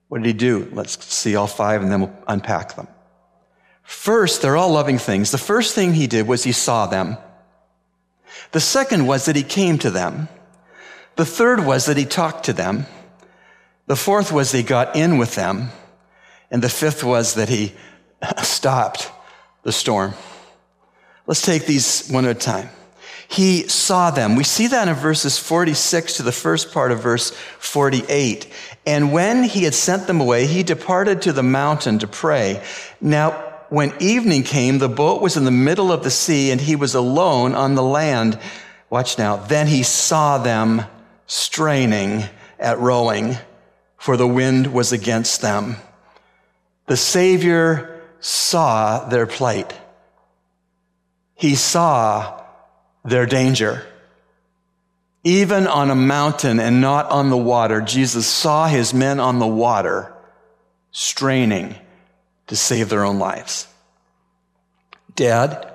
What 0.09 0.21
did 0.21 0.27
he 0.27 0.33
do? 0.33 0.69
Let's 0.73 1.01
see 1.05 1.37
all 1.37 1.47
five 1.47 1.81
and 1.81 1.89
then 1.89 2.01
we'll 2.01 2.13
unpack 2.27 2.75
them. 2.75 2.89
First, 3.91 4.41
they're 4.41 4.55
all 4.55 4.71
loving 4.71 4.97
things. 4.97 5.31
The 5.31 5.37
first 5.37 5.75
thing 5.75 5.93
he 5.93 6.07
did 6.07 6.25
was 6.25 6.45
he 6.45 6.53
saw 6.53 6.87
them. 6.87 7.17
The 8.53 8.61
second 8.61 9.05
was 9.05 9.25
that 9.25 9.35
he 9.35 9.43
came 9.43 9.77
to 9.79 9.91
them. 9.91 10.29
The 11.17 11.25
third 11.25 11.65
was 11.65 11.85
that 11.85 11.97
he 11.97 12.05
talked 12.05 12.45
to 12.45 12.53
them. 12.53 12.85
The 13.87 13.97
fourth 13.97 14.31
was 14.31 14.51
that 14.51 14.57
he 14.57 14.63
got 14.63 14.95
in 14.95 15.17
with 15.17 15.35
them. 15.35 15.71
And 16.49 16.63
the 16.63 16.69
fifth 16.69 17.03
was 17.03 17.35
that 17.35 17.49
he 17.49 17.73
stopped 18.41 19.11
the 19.63 19.73
storm. 19.73 20.13
Let's 21.27 21.41
take 21.41 21.65
these 21.65 22.07
one 22.07 22.25
at 22.25 22.37
a 22.37 22.39
time. 22.39 22.69
He 23.27 23.67
saw 23.67 24.09
them. 24.09 24.37
We 24.37 24.45
see 24.45 24.67
that 24.67 24.87
in 24.87 24.95
verses 24.95 25.37
46 25.37 26.17
to 26.17 26.23
the 26.23 26.31
first 26.31 26.71
part 26.71 26.93
of 26.93 27.03
verse 27.03 27.31
48. 27.59 28.47
And 28.85 29.11
when 29.11 29.43
he 29.43 29.65
had 29.65 29.75
sent 29.75 30.07
them 30.07 30.21
away, 30.21 30.47
he 30.47 30.63
departed 30.63 31.21
to 31.23 31.33
the 31.33 31.43
mountain 31.43 31.99
to 31.99 32.07
pray. 32.07 32.63
Now, 33.01 33.50
when 33.71 33.93
evening 34.01 34.43
came, 34.43 34.79
the 34.79 34.89
boat 34.89 35.21
was 35.21 35.37
in 35.37 35.45
the 35.45 35.49
middle 35.49 35.93
of 35.93 36.03
the 36.03 36.11
sea 36.11 36.51
and 36.51 36.59
he 36.59 36.75
was 36.75 36.93
alone 36.93 37.55
on 37.55 37.75
the 37.75 37.81
land. 37.81 38.37
Watch 38.89 39.17
now. 39.17 39.37
Then 39.37 39.65
he 39.65 39.81
saw 39.81 40.37
them 40.39 40.83
straining 41.25 42.25
at 42.59 42.79
rowing, 42.79 43.37
for 43.95 44.17
the 44.17 44.27
wind 44.27 44.73
was 44.73 44.91
against 44.91 45.41
them. 45.41 45.77
The 46.87 46.97
Savior 46.97 48.03
saw 48.19 49.07
their 49.07 49.25
plight. 49.25 49.73
He 51.35 51.55
saw 51.55 52.43
their 53.05 53.25
danger. 53.25 53.85
Even 55.23 55.65
on 55.65 55.89
a 55.89 55.95
mountain 55.95 56.59
and 56.59 56.81
not 56.81 57.09
on 57.09 57.29
the 57.29 57.37
water, 57.37 57.79
Jesus 57.79 58.27
saw 58.27 58.67
his 58.67 58.93
men 58.93 59.21
on 59.21 59.39
the 59.39 59.47
water 59.47 60.13
straining 60.91 61.77
to 62.47 62.55
save 62.55 62.89
their 62.89 63.05
own 63.05 63.19
lives. 63.19 63.67
Dad, 65.15 65.71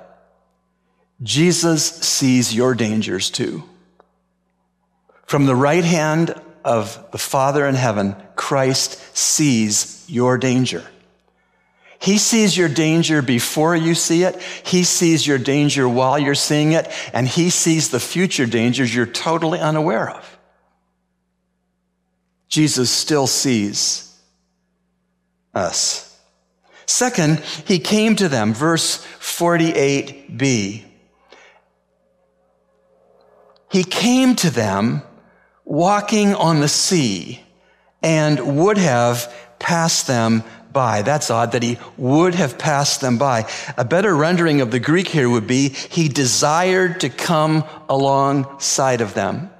Jesus 1.23 1.85
sees 1.85 2.55
your 2.55 2.75
dangers 2.75 3.31
too. 3.31 3.63
From 5.27 5.47
the 5.47 5.55
right 5.55 5.85
hand 5.85 6.35
of 6.65 7.11
the 7.13 7.19
Father 7.19 7.67
in 7.67 7.75
heaven, 7.75 8.17
Christ 8.35 9.01
sees 9.17 10.05
your 10.09 10.39
danger. 10.39 10.85
He 11.99 12.19
sees 12.19 12.57
your 12.57 12.69
danger 12.69 13.23
before 13.23 13.75
you 13.75 13.95
see 13.95 14.23
it. 14.23 14.41
He 14.65 14.85
sees 14.85 15.27
your 15.27 15.39
danger 15.39 15.89
while 15.89 16.19
you're 16.19 16.35
seeing 16.35 16.73
it. 16.73 16.89
And 17.13 17.27
he 17.27 17.51
sees 17.51 17.89
the 17.89 18.01
future 18.01 18.47
dangers 18.47 18.95
you're 18.95 19.07
totally 19.07 19.59
unaware 19.59 20.11
of. 20.11 20.39
Jesus 22.49 22.91
still 22.91 23.27
sees 23.27 24.15
us. 25.55 26.06
Second, 26.87 27.41
he 27.67 27.79
came 27.79 28.17
to 28.17 28.29
them, 28.29 28.55
verse 28.55 29.05
48b. 29.21 30.85
He 33.71 33.85
came 33.85 34.37
to 34.37 34.51
them 34.51 35.03
walking 35.65 36.35
on 36.35 36.61
the 36.61 36.69
sea 36.69 37.43
and 38.03 38.57
would 38.59 38.79
have 38.79 39.33
passed 39.59 40.07
them 40.07 40.45
by. 40.73 41.03
That's 41.03 41.31
odd 41.31 41.53
that 41.53 41.63
he 41.63 41.79
would 41.97 42.35
have 42.35 42.59
passed 42.59 43.01
them 43.01 43.19
by. 43.19 43.51
A 43.77 43.85
better 43.85 44.15
rendering 44.15 44.61
of 44.61 44.71
the 44.71 44.79
Greek 44.79 45.09
here 45.09 45.29
would 45.29 45.47
be 45.47 45.71
he 45.71 46.09
desired 46.09 47.01
to 47.01 47.09
come 47.09 47.65
alongside 47.89 49.01
of 49.01 49.15
them. 49.15 49.51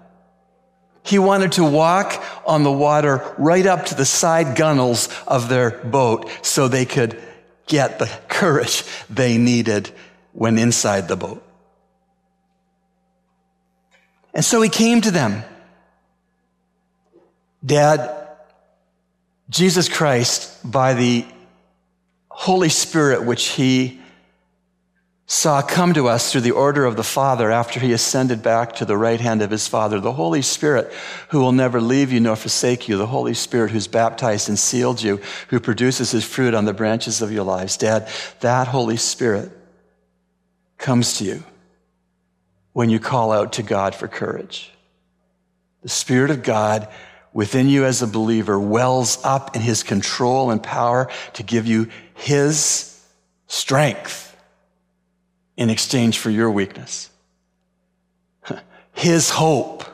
He 1.07 1.19
wanted 1.19 1.53
to 1.53 1.65
walk 1.65 2.23
on 2.45 2.65
the 2.65 2.73
water 2.73 3.23
right 3.39 3.65
up 3.65 3.87
to 3.87 3.95
the 3.95 4.05
side 4.05 4.57
gunnels 4.57 5.09
of 5.27 5.49
their 5.49 5.71
boat 5.71 6.29
so 6.43 6.67
they 6.67 6.85
could 6.85 7.23
get 7.67 7.99
the 7.99 8.07
courage 8.29 8.85
they 9.09 9.39
needed 9.39 9.91
when 10.33 10.59
inside 10.59 11.09
the 11.09 11.17
boat. 11.17 11.43
And 14.35 14.45
so 14.45 14.61
he 14.61 14.69
came 14.69 15.01
to 15.01 15.11
them. 15.11 15.45
Dad, 17.65 18.29
Jesus 19.49 19.89
Christ, 19.89 20.71
by 20.71 20.95
the 20.95 21.25
Holy 22.29 22.69
Spirit, 22.69 23.25
which 23.25 23.47
he 23.47 24.01
saw 25.29 25.59
uh, 25.59 25.63
come 25.63 25.93
to 25.93 26.07
us 26.07 26.31
through 26.31 26.41
the 26.43 26.53
order 26.53 26.85
of 26.85 26.95
the 26.95 27.03
Father 27.03 27.51
after 27.51 27.81
he 27.81 27.93
ascended 27.93 28.43
back 28.43 28.77
to 28.77 28.85
the 28.85 28.97
right 28.97 29.21
hand 29.21 29.43
of 29.43 29.51
his 29.51 29.67
Father, 29.67 29.99
the 29.99 30.13
Holy 30.13 30.41
Spirit 30.41 30.93
who 31.31 31.41
will 31.41 31.53
never 31.53 31.81
leave 31.81 32.13
you 32.13 32.21
nor 32.21 32.37
forsake 32.37 32.89
you, 32.89 32.97
the 32.97 33.09
Holy 33.09 33.35
Spirit 33.35 33.73
who's 33.73 33.89
baptized 33.89 34.49
and 34.49 34.57
sealed 34.57 35.03
you, 35.03 35.21
who 35.49 35.59
produces 35.59 36.13
his 36.13 36.25
fruit 36.25 36.55
on 36.55 36.65
the 36.65 36.73
branches 36.73 37.23
of 37.23 37.33
your 37.33 37.43
lives. 37.43 37.77
Dad, 37.77 38.09
that 38.41 38.69
Holy 38.69 38.97
Spirit 38.97 39.51
comes 40.79 41.19
to 41.19 41.25
you 41.25 41.43
when 42.73 42.89
you 42.89 43.01
call 43.01 43.33
out 43.33 43.55
to 43.55 43.65
God 43.65 43.97
for 43.97 44.07
courage. 44.07 44.71
The 45.83 45.89
Spirit 45.89 46.31
of 46.31 46.45
God 46.45 46.87
within 47.33 47.69
you 47.69 47.85
as 47.85 48.01
a 48.01 48.07
believer 48.07 48.61
wells 48.61 49.19
up 49.25 49.57
in 49.57 49.63
his 49.63 49.83
control 49.83 50.53
and 50.53 50.63
power 50.63 51.11
to 51.33 51.43
give 51.43 51.67
you 51.67 51.89
his 52.15 53.05
strength 53.49 54.26
in 55.57 55.71
exchange 55.71 56.19
for 56.19 56.31
your 56.31 56.51
weakness. 56.51 57.11
His 58.93 59.31
hope 59.31 59.85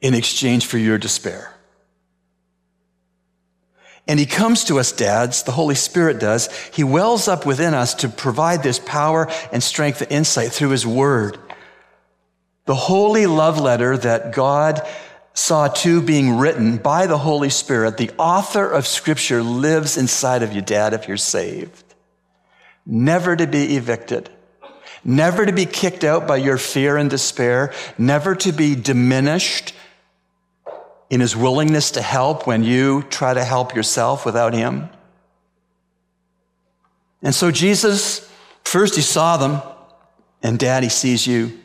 in 0.00 0.14
exchange 0.14 0.66
for 0.66 0.78
your 0.78 0.98
despair. 0.98 1.54
And 4.06 4.18
he 4.18 4.26
comes 4.26 4.64
to 4.64 4.78
us, 4.78 4.90
dads, 4.90 5.42
the 5.42 5.52
Holy 5.52 5.74
Spirit 5.74 6.18
does. 6.18 6.48
He 6.72 6.82
wells 6.82 7.28
up 7.28 7.44
within 7.44 7.74
us 7.74 7.94
to 7.96 8.08
provide 8.08 8.62
this 8.62 8.78
power 8.78 9.28
and 9.52 9.62
strength 9.62 10.00
and 10.00 10.10
insight 10.10 10.50
through 10.50 10.70
his 10.70 10.86
word. 10.86 11.38
The 12.64 12.74
holy 12.74 13.26
love 13.26 13.60
letter 13.60 13.96
that 13.98 14.32
God 14.32 14.86
saw 15.34 15.68
to 15.68 16.02
being 16.02 16.38
written 16.38 16.78
by 16.78 17.06
the 17.06 17.18
Holy 17.18 17.50
Spirit, 17.50 17.96
the 17.96 18.10
author 18.18 18.68
of 18.68 18.86
Scripture 18.86 19.42
lives 19.42 19.96
inside 19.96 20.42
of 20.42 20.52
you, 20.52 20.62
Dad, 20.62 20.94
if 20.94 21.06
you're 21.06 21.16
saved. 21.16 21.87
Never 22.90 23.36
to 23.36 23.46
be 23.46 23.76
evicted, 23.76 24.30
never 25.04 25.44
to 25.44 25.52
be 25.52 25.66
kicked 25.66 26.04
out 26.04 26.26
by 26.26 26.38
your 26.38 26.56
fear 26.56 26.96
and 26.96 27.10
despair, 27.10 27.74
never 27.98 28.34
to 28.36 28.50
be 28.50 28.74
diminished 28.74 29.74
in 31.10 31.20
his 31.20 31.36
willingness 31.36 31.90
to 31.92 32.02
help 32.02 32.46
when 32.46 32.64
you 32.64 33.02
try 33.02 33.34
to 33.34 33.44
help 33.44 33.74
yourself 33.74 34.24
without 34.24 34.54
him. 34.54 34.88
And 37.22 37.34
so 37.34 37.50
Jesus, 37.50 38.26
first 38.64 38.96
he 38.96 39.02
saw 39.02 39.36
them, 39.36 39.60
and 40.42 40.58
Daddy 40.58 40.88
sees 40.88 41.26
you. 41.26 41.58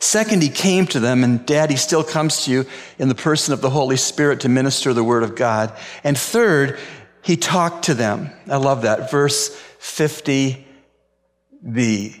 Second, 0.00 0.42
he 0.42 0.48
came 0.48 0.86
to 0.88 0.98
them, 0.98 1.22
and 1.22 1.46
Daddy 1.46 1.76
still 1.76 2.02
comes 2.02 2.44
to 2.44 2.50
you 2.50 2.66
in 2.98 3.08
the 3.08 3.14
person 3.14 3.54
of 3.54 3.60
the 3.60 3.70
Holy 3.70 3.96
Spirit 3.96 4.40
to 4.40 4.48
minister 4.48 4.92
the 4.92 5.04
word 5.04 5.22
of 5.22 5.36
God. 5.36 5.72
And 6.02 6.18
third, 6.18 6.78
he 7.22 7.36
talked 7.36 7.84
to 7.84 7.94
them. 7.94 8.30
I 8.48 8.56
love 8.56 8.82
that. 8.82 9.10
Verse 9.12 9.56
50b. 9.86 12.20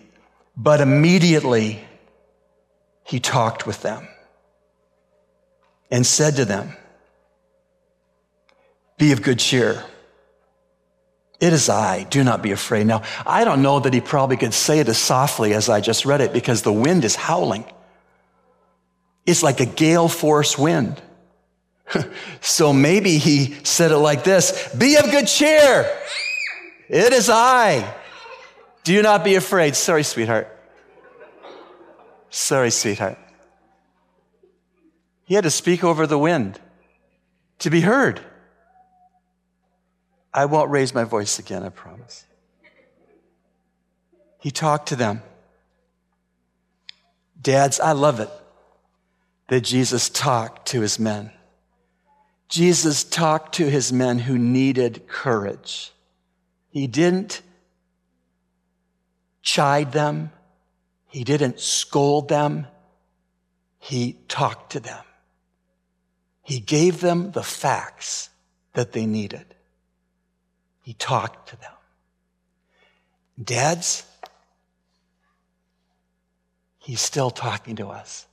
But 0.56 0.80
immediately 0.80 1.80
he 3.04 3.20
talked 3.20 3.66
with 3.66 3.82
them 3.82 4.08
and 5.90 6.06
said 6.06 6.36
to 6.36 6.44
them, 6.44 6.76
Be 8.98 9.12
of 9.12 9.22
good 9.22 9.38
cheer. 9.38 9.84
It 11.38 11.52
is 11.52 11.68
I. 11.68 12.04
Do 12.04 12.24
not 12.24 12.40
be 12.40 12.52
afraid. 12.52 12.86
Now, 12.86 13.02
I 13.26 13.44
don't 13.44 13.60
know 13.60 13.78
that 13.80 13.92
he 13.92 14.00
probably 14.00 14.38
could 14.38 14.54
say 14.54 14.78
it 14.78 14.88
as 14.88 14.96
softly 14.96 15.52
as 15.52 15.68
I 15.68 15.82
just 15.82 16.06
read 16.06 16.22
it 16.22 16.32
because 16.32 16.62
the 16.62 16.72
wind 16.72 17.04
is 17.04 17.14
howling. 17.14 17.66
It's 19.26 19.42
like 19.42 19.60
a 19.60 19.66
gale 19.66 20.08
force 20.08 20.56
wind. 20.56 21.02
so 22.40 22.72
maybe 22.72 23.18
he 23.18 23.54
said 23.64 23.90
it 23.90 23.98
like 23.98 24.24
this 24.24 24.74
Be 24.74 24.96
of 24.96 25.10
good 25.10 25.26
cheer. 25.26 25.86
It 26.88 27.12
is 27.12 27.28
I. 27.28 27.94
Do 28.84 29.02
not 29.02 29.24
be 29.24 29.34
afraid. 29.34 29.74
Sorry, 29.74 30.02
sweetheart. 30.02 30.48
Sorry, 32.30 32.70
sweetheart. 32.70 33.18
He 35.24 35.34
had 35.34 35.44
to 35.44 35.50
speak 35.50 35.82
over 35.82 36.06
the 36.06 36.18
wind 36.18 36.60
to 37.58 37.70
be 37.70 37.80
heard. 37.80 38.20
I 40.32 40.44
won't 40.44 40.70
raise 40.70 40.94
my 40.94 41.04
voice 41.04 41.38
again, 41.38 41.62
I 41.62 41.70
promise. 41.70 42.24
He 44.38 44.50
talked 44.50 44.88
to 44.90 44.96
them. 44.96 45.22
Dads, 47.40 47.80
I 47.80 47.92
love 47.92 48.20
it 48.20 48.30
that 49.48 49.62
Jesus 49.62 50.08
talked 50.08 50.68
to 50.68 50.80
his 50.80 50.98
men. 50.98 51.30
Jesus 52.48 53.02
talked 53.02 53.54
to 53.56 53.68
his 53.68 53.92
men 53.92 54.20
who 54.20 54.38
needed 54.38 55.08
courage. 55.08 55.92
He 56.76 56.86
didn't 56.86 57.40
chide 59.40 59.92
them. 59.92 60.30
He 61.06 61.24
didn't 61.24 61.58
scold 61.58 62.28
them. 62.28 62.66
He 63.78 64.18
talked 64.28 64.72
to 64.72 64.80
them. 64.80 65.02
He 66.42 66.60
gave 66.60 67.00
them 67.00 67.30
the 67.30 67.42
facts 67.42 68.28
that 68.74 68.92
they 68.92 69.06
needed. 69.06 69.46
He 70.82 70.92
talked 70.92 71.48
to 71.48 71.56
them. 71.56 71.72
Dads, 73.42 74.04
he's 76.78 77.00
still 77.00 77.30
talking 77.30 77.76
to 77.76 77.88
us. 77.88 78.26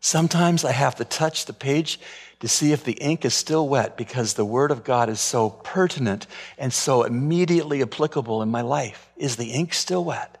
Sometimes 0.00 0.64
I 0.64 0.72
have 0.72 0.94
to 0.96 1.04
touch 1.04 1.46
the 1.46 1.52
page 1.52 1.98
to 2.40 2.48
see 2.48 2.72
if 2.72 2.84
the 2.84 2.92
ink 2.92 3.24
is 3.24 3.34
still 3.34 3.68
wet 3.68 3.96
because 3.96 4.34
the 4.34 4.44
Word 4.44 4.70
of 4.70 4.84
God 4.84 5.08
is 5.08 5.20
so 5.20 5.50
pertinent 5.50 6.26
and 6.56 6.72
so 6.72 7.02
immediately 7.02 7.82
applicable 7.82 8.42
in 8.42 8.50
my 8.50 8.60
life. 8.60 9.10
Is 9.16 9.36
the 9.36 9.50
ink 9.50 9.74
still 9.74 10.04
wet? 10.04 10.38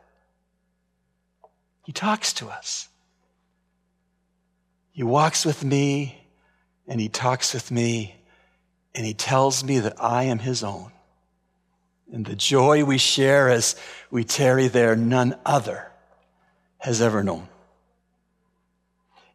He 1.84 1.92
talks 1.92 2.32
to 2.34 2.48
us. 2.48 2.88
He 4.92 5.02
walks 5.02 5.44
with 5.44 5.64
me 5.64 6.22
and 6.86 7.00
He 7.00 7.08
talks 7.08 7.52
with 7.52 7.70
me 7.70 8.18
and 8.98 9.06
he 9.06 9.14
tells 9.14 9.62
me 9.62 9.78
that 9.78 10.02
I 10.02 10.24
am 10.24 10.40
his 10.40 10.64
own. 10.64 10.90
And 12.12 12.26
the 12.26 12.34
joy 12.34 12.84
we 12.84 12.98
share 12.98 13.48
as 13.48 13.76
we 14.10 14.24
tarry 14.24 14.66
there, 14.66 14.96
none 14.96 15.36
other 15.46 15.92
has 16.78 17.00
ever 17.00 17.22
known. 17.22 17.48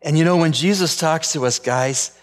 And 0.03 0.17
you 0.17 0.25
know, 0.25 0.37
when 0.37 0.51
Jesus 0.51 0.97
talks 0.97 1.31
to 1.31 1.45
us, 1.45 1.59
guys, 1.59 2.17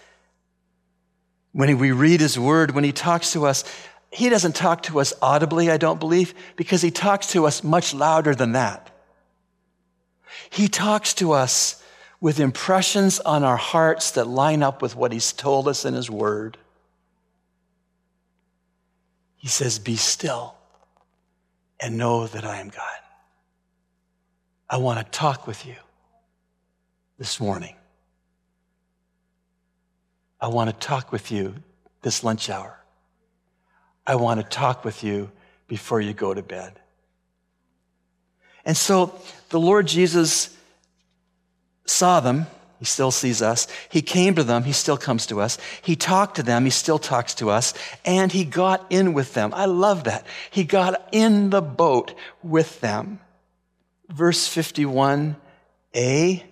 when 1.51 1.77
we 1.79 1.91
read 1.91 2.21
his 2.21 2.37
word, 2.37 2.71
when 2.71 2.83
he 2.83 2.91
talks 2.91 3.33
to 3.33 3.45
us, 3.47 3.63
he 4.11 4.29
doesn't 4.29 4.55
talk 4.55 4.83
to 4.83 4.99
us 4.99 5.13
audibly, 5.21 5.71
I 5.71 5.77
don't 5.77 5.99
believe, 5.99 6.33
because 6.55 6.81
he 6.81 6.91
talks 6.91 7.27
to 7.31 7.47
us 7.47 7.63
much 7.63 7.93
louder 7.93 8.35
than 8.35 8.51
that. 8.51 8.91
He 10.49 10.67
talks 10.67 11.13
to 11.15 11.31
us 11.31 11.83
with 12.19 12.39
impressions 12.39 13.19
on 13.19 13.43
our 13.43 13.57
hearts 13.57 14.11
that 14.11 14.27
line 14.27 14.61
up 14.61 14.81
with 14.81 14.95
what 14.95 15.11
he's 15.11 15.33
told 15.33 15.67
us 15.67 15.83
in 15.83 15.95
his 15.95 16.09
word. 16.09 16.57
He 19.37 19.47
says, 19.47 19.79
Be 19.79 19.95
still 19.95 20.55
and 21.79 21.97
know 21.97 22.27
that 22.27 22.45
I 22.45 22.59
am 22.59 22.69
God. 22.69 22.99
I 24.69 24.77
want 24.77 24.99
to 24.99 25.11
talk 25.11 25.47
with 25.47 25.65
you 25.65 25.75
this 27.21 27.39
morning. 27.39 27.75
I 30.39 30.47
want 30.47 30.71
to 30.71 30.75
talk 30.87 31.11
with 31.11 31.31
you 31.31 31.53
this 32.01 32.23
lunch 32.23 32.49
hour. 32.49 32.79
I 34.07 34.15
want 34.15 34.41
to 34.41 34.43
talk 34.43 34.83
with 34.83 35.03
you 35.03 35.29
before 35.67 36.01
you 36.01 36.13
go 36.13 36.33
to 36.33 36.41
bed. 36.41 36.79
And 38.65 38.75
so 38.75 39.21
the 39.49 39.59
Lord 39.59 39.85
Jesus 39.85 40.57
saw 41.85 42.21
them. 42.21 42.47
He 42.79 42.85
still 42.85 43.11
sees 43.11 43.43
us. 43.43 43.67
He 43.89 44.01
came 44.01 44.33
to 44.33 44.43
them. 44.43 44.63
He 44.63 44.73
still 44.73 44.97
comes 44.97 45.27
to 45.27 45.41
us. 45.41 45.59
He 45.83 45.95
talked 45.95 46.37
to 46.37 46.43
them. 46.43 46.65
He 46.65 46.71
still 46.71 46.97
talks 46.97 47.35
to 47.35 47.51
us. 47.51 47.75
And 48.03 48.31
he 48.31 48.45
got 48.45 48.83
in 48.89 49.13
with 49.13 49.35
them. 49.35 49.53
I 49.53 49.65
love 49.65 50.05
that. 50.05 50.25
He 50.49 50.63
got 50.63 51.07
in 51.11 51.51
the 51.51 51.61
boat 51.61 52.15
with 52.41 52.81
them. 52.81 53.19
Verse 54.09 54.47
51a. 54.47 56.45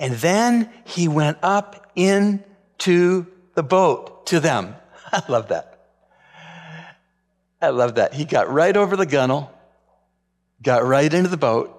And 0.00 0.14
then 0.14 0.70
he 0.84 1.08
went 1.08 1.36
up 1.42 1.92
into 1.94 3.26
the 3.54 3.62
boat 3.62 4.26
to 4.28 4.40
them. 4.40 4.74
I 5.12 5.22
love 5.28 5.48
that. 5.48 5.66
I 7.60 7.68
love 7.68 7.96
that. 7.96 8.14
He 8.14 8.24
got 8.24 8.50
right 8.50 8.74
over 8.74 8.96
the 8.96 9.04
gunnel, 9.04 9.52
got 10.62 10.82
right 10.82 11.12
into 11.12 11.28
the 11.28 11.36
boat, 11.36 11.76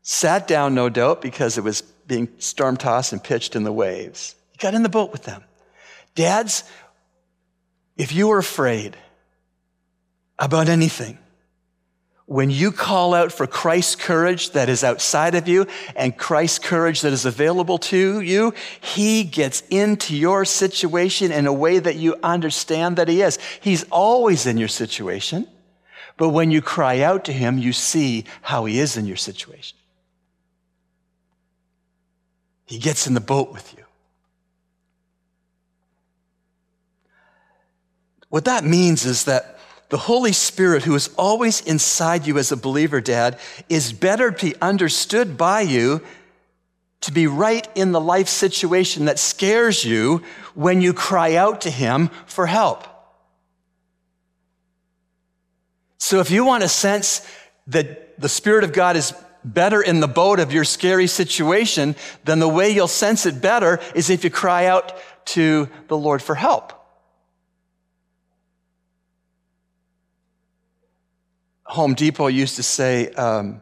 sat 0.00 0.48
down, 0.48 0.74
no 0.74 0.88
doubt, 0.88 1.20
because 1.20 1.58
it 1.58 1.64
was 1.64 1.82
being 1.82 2.28
storm 2.38 2.78
tossed 2.78 3.12
and 3.12 3.22
pitched 3.22 3.54
in 3.54 3.64
the 3.64 3.72
waves. 3.72 4.34
He 4.52 4.58
got 4.58 4.72
in 4.72 4.82
the 4.82 4.88
boat 4.88 5.12
with 5.12 5.24
them. 5.24 5.44
Dads, 6.14 6.64
if 7.98 8.12
you 8.12 8.30
are 8.30 8.38
afraid 8.38 8.96
about 10.38 10.70
anything, 10.70 11.18
when 12.30 12.48
you 12.48 12.70
call 12.70 13.12
out 13.12 13.32
for 13.32 13.44
Christ's 13.44 13.96
courage 13.96 14.50
that 14.52 14.68
is 14.68 14.84
outside 14.84 15.34
of 15.34 15.48
you 15.48 15.66
and 15.96 16.16
Christ's 16.16 16.60
courage 16.60 17.00
that 17.00 17.12
is 17.12 17.24
available 17.24 17.76
to 17.78 18.20
you, 18.20 18.54
He 18.80 19.24
gets 19.24 19.64
into 19.68 20.14
your 20.14 20.44
situation 20.44 21.32
in 21.32 21.48
a 21.48 21.52
way 21.52 21.80
that 21.80 21.96
you 21.96 22.14
understand 22.22 22.98
that 22.98 23.08
He 23.08 23.20
is. 23.20 23.40
He's 23.60 23.82
always 23.90 24.46
in 24.46 24.58
your 24.58 24.68
situation. 24.68 25.48
But 26.18 26.28
when 26.28 26.52
you 26.52 26.62
cry 26.62 27.00
out 27.00 27.24
to 27.24 27.32
Him, 27.32 27.58
you 27.58 27.72
see 27.72 28.26
how 28.42 28.64
He 28.64 28.78
is 28.78 28.96
in 28.96 29.06
your 29.06 29.16
situation. 29.16 29.76
He 32.64 32.78
gets 32.78 33.08
in 33.08 33.14
the 33.14 33.20
boat 33.20 33.50
with 33.50 33.74
you. 33.76 33.84
What 38.28 38.44
that 38.44 38.62
means 38.62 39.04
is 39.04 39.24
that 39.24 39.58
the 39.90 39.98
Holy 39.98 40.32
Spirit, 40.32 40.84
who 40.84 40.94
is 40.94 41.10
always 41.18 41.60
inside 41.60 42.26
you 42.26 42.38
as 42.38 42.52
a 42.52 42.56
believer, 42.56 43.00
Dad, 43.00 43.38
is 43.68 43.92
better 43.92 44.30
to 44.30 44.46
be 44.46 44.54
understood 44.62 45.36
by 45.36 45.60
you 45.60 46.00
to 47.02 47.12
be 47.12 47.26
right 47.26 47.66
in 47.74 47.92
the 47.92 48.00
life 48.00 48.28
situation 48.28 49.06
that 49.06 49.18
scares 49.18 49.84
you 49.84 50.22
when 50.54 50.80
you 50.80 50.92
cry 50.92 51.34
out 51.34 51.62
to 51.62 51.70
Him 51.70 52.08
for 52.26 52.46
help. 52.46 52.86
So 55.98 56.20
if 56.20 56.30
you 56.30 56.44
want 56.44 56.62
to 56.62 56.68
sense 56.68 57.26
that 57.68 58.20
the 58.20 58.28
Spirit 58.28 58.64
of 58.64 58.72
God 58.72 58.96
is 58.96 59.12
better 59.44 59.80
in 59.80 60.00
the 60.00 60.08
boat 60.08 60.38
of 60.38 60.52
your 60.52 60.64
scary 60.64 61.06
situation, 61.06 61.96
then 62.24 62.38
the 62.38 62.48
way 62.48 62.70
you'll 62.70 62.88
sense 62.88 63.26
it 63.26 63.40
better 63.40 63.80
is 63.94 64.10
if 64.10 64.22
you 64.22 64.30
cry 64.30 64.66
out 64.66 64.92
to 65.26 65.68
the 65.88 65.96
Lord 65.96 66.22
for 66.22 66.34
help. 66.34 66.79
Home 71.70 71.94
Depot 71.94 72.26
used 72.26 72.56
to 72.56 72.64
say, 72.64 73.10
um, 73.10 73.60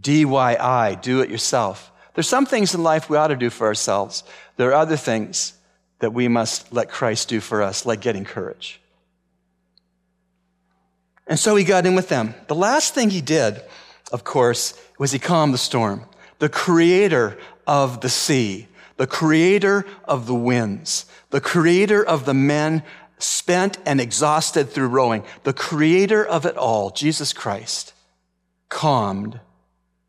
DIY, 0.00 1.02
do 1.02 1.20
it 1.20 1.28
yourself. 1.28 1.92
There's 2.14 2.26
some 2.26 2.46
things 2.46 2.74
in 2.74 2.82
life 2.82 3.10
we 3.10 3.18
ought 3.18 3.28
to 3.28 3.36
do 3.36 3.50
for 3.50 3.66
ourselves. 3.66 4.24
There 4.56 4.70
are 4.70 4.74
other 4.74 4.96
things 4.96 5.52
that 5.98 6.14
we 6.14 6.28
must 6.28 6.72
let 6.72 6.88
Christ 6.88 7.28
do 7.28 7.40
for 7.40 7.60
us, 7.60 7.84
like 7.84 8.00
getting 8.00 8.24
courage. 8.24 8.80
And 11.26 11.38
so 11.38 11.56
he 11.56 11.64
got 11.64 11.84
in 11.84 11.94
with 11.94 12.08
them. 12.08 12.34
The 12.48 12.54
last 12.54 12.94
thing 12.94 13.10
he 13.10 13.20
did, 13.20 13.62
of 14.12 14.24
course, 14.24 14.72
was 14.98 15.12
he 15.12 15.18
calmed 15.18 15.52
the 15.52 15.58
storm. 15.58 16.06
The 16.38 16.48
creator 16.48 17.36
of 17.66 18.00
the 18.00 18.08
sea, 18.08 18.66
the 18.96 19.06
creator 19.06 19.84
of 20.06 20.26
the 20.26 20.34
winds, 20.34 21.04
the 21.28 21.40
creator 21.40 22.02
of 22.02 22.24
the 22.24 22.34
men 22.34 22.82
spent 23.22 23.78
and 23.86 24.00
exhausted 24.00 24.70
through 24.70 24.88
rowing, 24.88 25.24
the 25.44 25.52
creator 25.52 26.24
of 26.24 26.46
it 26.46 26.56
all, 26.56 26.90
Jesus 26.90 27.32
Christ, 27.32 27.94
calmed 28.68 29.40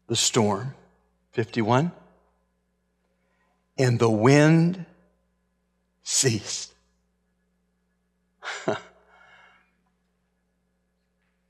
the 0.08 0.15
storm. 0.15 0.76
51. 1.34 1.91
And 3.78 3.99
the 3.99 4.10
wind 4.10 4.86
ceased. 6.04 6.73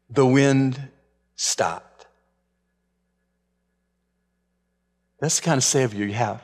the 0.09 0.25
wind 0.25 0.89
stopped. 1.35 2.07
That's 5.19 5.39
the 5.39 5.45
kind 5.45 5.57
of 5.57 5.63
Savior 5.63 6.05
you 6.05 6.13
have. 6.13 6.41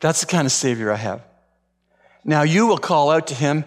That's 0.00 0.20
the 0.20 0.26
kind 0.26 0.46
of 0.46 0.52
Savior 0.52 0.92
I 0.92 0.96
have. 0.96 1.22
Now 2.26 2.42
you 2.42 2.66
will 2.66 2.76
call 2.76 3.10
out 3.10 3.28
to 3.28 3.34
him 3.34 3.64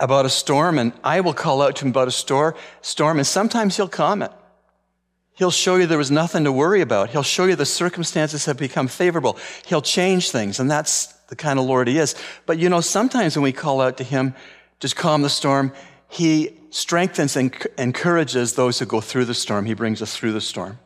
about 0.00 0.24
a 0.24 0.30
storm, 0.30 0.78
and 0.78 0.92
I 1.04 1.20
will 1.20 1.34
call 1.34 1.60
out 1.60 1.76
to 1.76 1.84
him 1.84 1.90
about 1.90 2.08
a 2.08 2.10
storm, 2.10 3.18
and 3.18 3.26
sometimes 3.26 3.76
he'll 3.76 3.88
comment. 3.88 4.32
He'll 5.34 5.50
show 5.50 5.76
you 5.76 5.86
there 5.86 5.98
was 5.98 6.10
nothing 6.10 6.44
to 6.44 6.50
worry 6.50 6.80
about. 6.80 7.10
He'll 7.10 7.22
show 7.22 7.44
you 7.44 7.54
the 7.54 7.66
circumstances 7.66 8.46
have 8.46 8.56
become 8.56 8.88
favorable. 8.88 9.38
He'll 9.66 9.82
change 9.82 10.30
things, 10.30 10.58
and 10.58 10.70
that's 10.70 11.06
the 11.28 11.36
kind 11.36 11.58
of 11.58 11.66
Lord 11.66 11.88
he 11.88 11.98
is. 11.98 12.14
But 12.46 12.58
you 12.58 12.70
know, 12.70 12.80
sometimes 12.80 13.36
when 13.36 13.42
we 13.42 13.52
call 13.52 13.80
out 13.82 13.98
to 13.98 14.04
him, 14.04 14.34
just 14.80 14.96
calm 14.96 15.22
the 15.22 15.30
storm, 15.30 15.72
he 16.08 16.56
strengthens 16.70 17.36
and 17.36 17.54
encourages 17.76 18.54
those 18.54 18.78
who 18.78 18.86
go 18.86 19.00
through 19.00 19.26
the 19.26 19.34
storm. 19.34 19.66
He 19.66 19.74
brings 19.74 20.00
us 20.00 20.16
through 20.16 20.32
the 20.32 20.40
storm. 20.40 20.78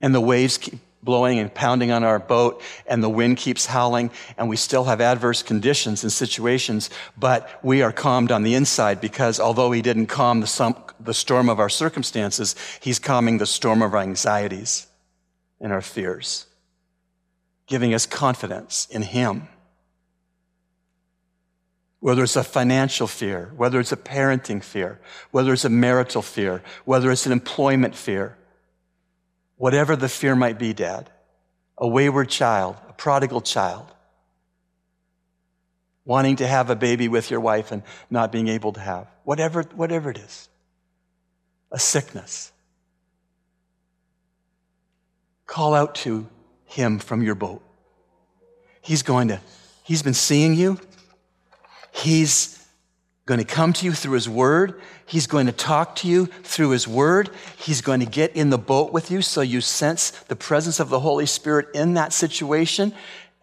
And 0.00 0.14
the 0.14 0.20
waves 0.20 0.58
keep 0.58 0.78
blowing 1.02 1.38
and 1.38 1.52
pounding 1.52 1.90
on 1.90 2.04
our 2.04 2.18
boat 2.18 2.62
and 2.86 3.02
the 3.02 3.08
wind 3.08 3.36
keeps 3.36 3.66
howling 3.66 4.10
and 4.36 4.48
we 4.48 4.56
still 4.56 4.84
have 4.84 5.00
adverse 5.00 5.42
conditions 5.42 6.02
and 6.02 6.12
situations, 6.12 6.90
but 7.18 7.48
we 7.62 7.82
are 7.82 7.92
calmed 7.92 8.30
on 8.30 8.42
the 8.42 8.54
inside 8.54 9.00
because 9.00 9.40
although 9.40 9.72
he 9.72 9.82
didn't 9.82 10.06
calm 10.06 10.40
the, 10.40 10.76
the 11.00 11.14
storm 11.14 11.48
of 11.48 11.58
our 11.58 11.70
circumstances, 11.70 12.54
he's 12.80 12.98
calming 12.98 13.38
the 13.38 13.46
storm 13.46 13.82
of 13.82 13.94
our 13.94 14.02
anxieties 14.02 14.86
and 15.60 15.72
our 15.72 15.82
fears, 15.82 16.46
giving 17.66 17.94
us 17.94 18.06
confidence 18.06 18.86
in 18.90 19.02
him. 19.02 19.48
Whether 22.00 22.22
it's 22.22 22.36
a 22.36 22.44
financial 22.44 23.06
fear, 23.06 23.52
whether 23.56 23.78
it's 23.78 23.92
a 23.92 23.96
parenting 23.96 24.64
fear, 24.64 24.98
whether 25.32 25.52
it's 25.52 25.66
a 25.66 25.70
marital 25.70 26.22
fear, 26.22 26.62
whether 26.86 27.10
it's 27.10 27.26
an 27.26 27.32
employment 27.32 27.94
fear, 27.94 28.38
Whatever 29.60 29.94
the 29.94 30.08
fear 30.08 30.34
might 30.34 30.58
be, 30.58 30.72
Dad, 30.72 31.10
a 31.76 31.86
wayward 31.86 32.30
child, 32.30 32.76
a 32.88 32.94
prodigal 32.94 33.42
child, 33.42 33.92
wanting 36.06 36.36
to 36.36 36.46
have 36.46 36.70
a 36.70 36.74
baby 36.74 37.08
with 37.08 37.30
your 37.30 37.40
wife 37.40 37.70
and 37.70 37.82
not 38.08 38.32
being 38.32 38.48
able 38.48 38.72
to 38.72 38.80
have, 38.80 39.06
whatever, 39.24 39.64
whatever 39.74 40.08
it 40.10 40.16
is, 40.16 40.48
a 41.70 41.78
sickness. 41.78 42.52
Call 45.46 45.74
out 45.74 45.94
to 45.96 46.26
him 46.64 46.98
from 46.98 47.22
your 47.22 47.34
boat. 47.34 47.62
He's 48.80 49.02
going 49.02 49.28
to, 49.28 49.40
he's 49.84 50.02
been 50.02 50.14
seeing 50.14 50.54
you. 50.54 50.80
He's 51.92 52.59
going 53.30 53.38
to 53.38 53.44
come 53.44 53.72
to 53.72 53.84
you 53.84 53.92
through 53.92 54.14
His 54.14 54.28
Word. 54.28 54.80
He's 55.06 55.28
going 55.28 55.46
to 55.46 55.52
talk 55.52 55.94
to 55.96 56.08
you 56.08 56.26
through 56.26 56.70
His 56.70 56.88
Word. 56.88 57.30
He's 57.56 57.80
going 57.80 58.00
to 58.00 58.06
get 58.06 58.34
in 58.34 58.50
the 58.50 58.58
boat 58.58 58.92
with 58.92 59.12
you 59.12 59.22
so 59.22 59.40
you 59.40 59.60
sense 59.60 60.10
the 60.10 60.34
presence 60.34 60.80
of 60.80 60.88
the 60.88 60.98
Holy 60.98 61.26
Spirit 61.26 61.68
in 61.72 61.94
that 61.94 62.12
situation. 62.12 62.92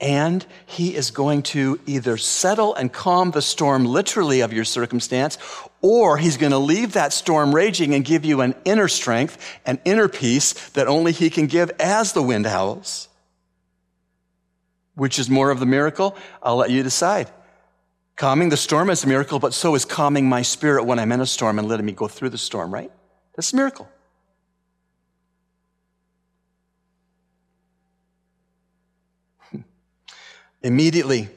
And 0.02 0.46
He 0.66 0.94
is 0.94 1.12
going 1.12 1.44
to 1.44 1.80
either 1.86 2.18
settle 2.18 2.76
and 2.76 2.92
calm 2.92 3.32
the 3.32 3.42
storm 3.42 3.86
literally 3.86 4.42
of 4.42 4.52
your 4.52 4.66
circumstance, 4.66 5.38
or 5.82 6.18
He's 6.18 6.36
going 6.36 6.52
to 6.52 6.58
leave 6.58 6.92
that 6.92 7.14
storm 7.14 7.56
raging 7.56 7.96
and 7.96 8.04
give 8.04 8.26
you 8.26 8.42
an 8.42 8.56
inner 8.66 8.90
strength, 8.90 9.58
an 9.66 9.80
inner 9.86 10.10
peace 10.10 10.52
that 10.72 10.90
only 10.90 11.14
He 11.14 11.30
can 11.30 11.48
give 11.48 11.72
as 11.80 12.12
the 12.12 12.22
wind 12.22 12.46
howls. 12.46 13.08
Which 14.96 15.18
is 15.18 15.30
more 15.30 15.50
of 15.50 15.62
the 15.62 15.66
miracle? 15.66 16.18
I'll 16.44 16.58
let 16.58 16.72
you 16.72 16.84
decide. 16.84 17.32
Calming 18.18 18.50
the 18.50 18.58
storm 18.58 18.90
is 18.90 19.04
a 19.04 19.08
miracle, 19.08 19.38
but 19.38 19.54
so 19.54 19.76
is 19.76 19.86
calming 19.86 20.28
my 20.28 20.42
spirit 20.42 20.86
when 20.86 20.98
I'm 20.98 21.12
in 21.12 21.22
a 21.22 21.26
storm 21.26 21.60
and 21.60 21.68
letting 21.68 21.86
me 21.86 21.92
go 21.92 22.08
through 22.08 22.32
the 22.32 22.38
storm, 22.38 22.74
right? 22.74 22.92
That's 23.36 23.54
a 23.54 23.56
miracle. 23.56 23.88
Hmm. 29.52 29.62
Immediately, 30.64 31.30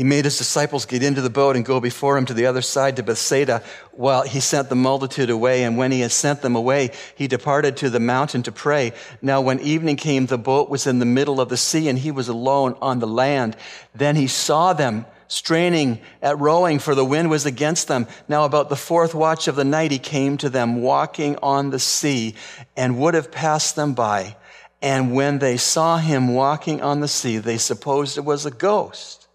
He 0.00 0.04
made 0.04 0.24
his 0.24 0.38
disciples 0.38 0.86
get 0.86 1.02
into 1.02 1.20
the 1.20 1.28
boat 1.28 1.56
and 1.56 1.62
go 1.62 1.78
before 1.78 2.16
him 2.16 2.24
to 2.24 2.32
the 2.32 2.46
other 2.46 2.62
side 2.62 2.96
to 2.96 3.02
Bethsaida 3.02 3.62
while 3.92 4.22
he 4.22 4.40
sent 4.40 4.70
the 4.70 4.74
multitude 4.74 5.28
away. 5.28 5.62
And 5.62 5.76
when 5.76 5.92
he 5.92 6.00
had 6.00 6.10
sent 6.10 6.40
them 6.40 6.56
away, 6.56 6.92
he 7.16 7.28
departed 7.28 7.76
to 7.76 7.90
the 7.90 8.00
mountain 8.00 8.42
to 8.44 8.50
pray. 8.50 8.94
Now, 9.20 9.42
when 9.42 9.60
evening 9.60 9.96
came, 9.96 10.24
the 10.24 10.38
boat 10.38 10.70
was 10.70 10.86
in 10.86 11.00
the 11.00 11.04
middle 11.04 11.38
of 11.38 11.50
the 11.50 11.58
sea 11.58 11.86
and 11.86 11.98
he 11.98 12.12
was 12.12 12.28
alone 12.28 12.76
on 12.80 13.00
the 13.00 13.06
land. 13.06 13.58
Then 13.94 14.16
he 14.16 14.26
saw 14.26 14.72
them 14.72 15.04
straining 15.30 16.00
at 16.20 16.38
rowing, 16.40 16.80
for 16.80 16.96
the 16.96 17.04
wind 17.04 17.30
was 17.30 17.46
against 17.46 17.86
them. 17.86 18.08
Now, 18.28 18.44
about 18.44 18.68
the 18.68 18.76
fourth 18.76 19.14
watch 19.14 19.46
of 19.46 19.54
the 19.54 19.64
night, 19.64 19.92
he 19.92 19.98
came 20.00 20.36
to 20.38 20.50
them 20.50 20.82
walking 20.82 21.38
on 21.40 21.70
the 21.70 21.78
sea 21.78 22.34
and 22.76 22.98
would 22.98 23.14
have 23.14 23.30
passed 23.30 23.76
them 23.76 23.94
by. 23.94 24.36
And 24.82 25.14
when 25.14 25.38
they 25.38 25.56
saw 25.56 25.98
him 25.98 26.34
walking 26.34 26.82
on 26.82 26.98
the 26.98 27.06
sea, 27.06 27.38
they 27.38 27.58
supposed 27.58 28.18
it 28.18 28.24
was 28.24 28.44
a 28.44 28.50
ghost 28.50 29.28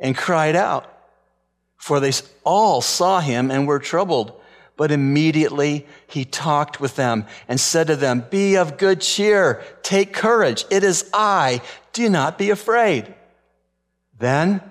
and 0.00 0.16
cried 0.16 0.56
out, 0.56 0.90
for 1.76 2.00
they 2.00 2.12
all 2.42 2.80
saw 2.80 3.20
him 3.20 3.50
and 3.50 3.66
were 3.66 3.80
troubled. 3.80 4.40
But 4.78 4.90
immediately 4.90 5.86
he 6.06 6.24
talked 6.24 6.80
with 6.80 6.96
them 6.96 7.26
and 7.46 7.60
said 7.60 7.88
to 7.88 7.96
them, 7.96 8.24
Be 8.30 8.56
of 8.56 8.78
good 8.78 9.02
cheer, 9.02 9.62
take 9.82 10.14
courage, 10.14 10.64
it 10.70 10.82
is 10.82 11.10
I, 11.12 11.60
do 11.92 12.08
not 12.08 12.38
be 12.38 12.48
afraid. 12.48 13.14
Then 14.18 14.62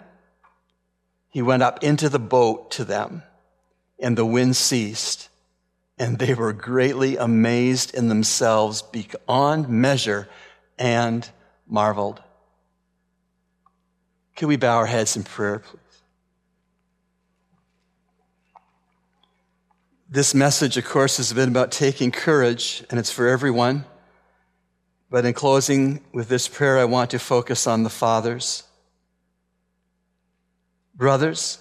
he 1.34 1.42
went 1.42 1.64
up 1.64 1.84
into 1.84 2.10
the 2.10 2.20
boat 2.20 2.70
to 2.70 2.86
them, 2.86 3.24
and 3.98 4.16
the 4.16 4.26
wind 4.26 4.56
ceased, 4.56 5.30
and 5.98 6.20
they 6.20 6.36
were 6.36 6.54
greatly 6.54 7.18
amazed 7.18 7.96
in 7.96 8.08
themselves 8.08 8.84
beyond 8.84 9.68
measure 9.68 10.30
and 10.78 11.28
marveled. 11.68 12.22
Can 14.36 14.48
we 14.48 14.58
bow 14.58 14.78
our 14.78 14.86
heads 14.86 15.16
in 15.16 15.24
prayer, 15.24 15.58
please? 15.58 15.80
This 20.08 20.36
message, 20.36 20.78
of 20.78 20.86
course, 20.86 21.18
has 21.18 21.34
been 21.34 21.50
about 21.50 21.72
taking 21.72 22.12
courage, 22.12 22.84
and 22.92 23.00
it's 23.00 23.10
for 23.10 23.28
everyone. 23.28 23.86
But 25.10 25.26
in 25.26 25.34
closing 25.34 26.02
with 26.14 26.30
this 26.30 26.48
prayer, 26.48 26.78
I 26.78 26.86
want 26.86 27.10
to 27.10 27.18
focus 27.18 27.66
on 27.66 27.82
the 27.82 27.90
fathers. 27.90 28.66
Brothers, 30.96 31.60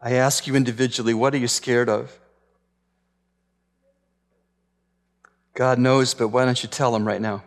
I 0.00 0.12
ask 0.12 0.46
you 0.46 0.54
individually, 0.54 1.14
what 1.14 1.32
are 1.32 1.38
you 1.38 1.48
scared 1.48 1.88
of? 1.88 2.18
God 5.54 5.78
knows, 5.78 6.12
but 6.12 6.28
why 6.28 6.44
don't 6.44 6.62
you 6.62 6.68
tell 6.68 6.94
him 6.94 7.06
right 7.06 7.20
now? 7.20 7.44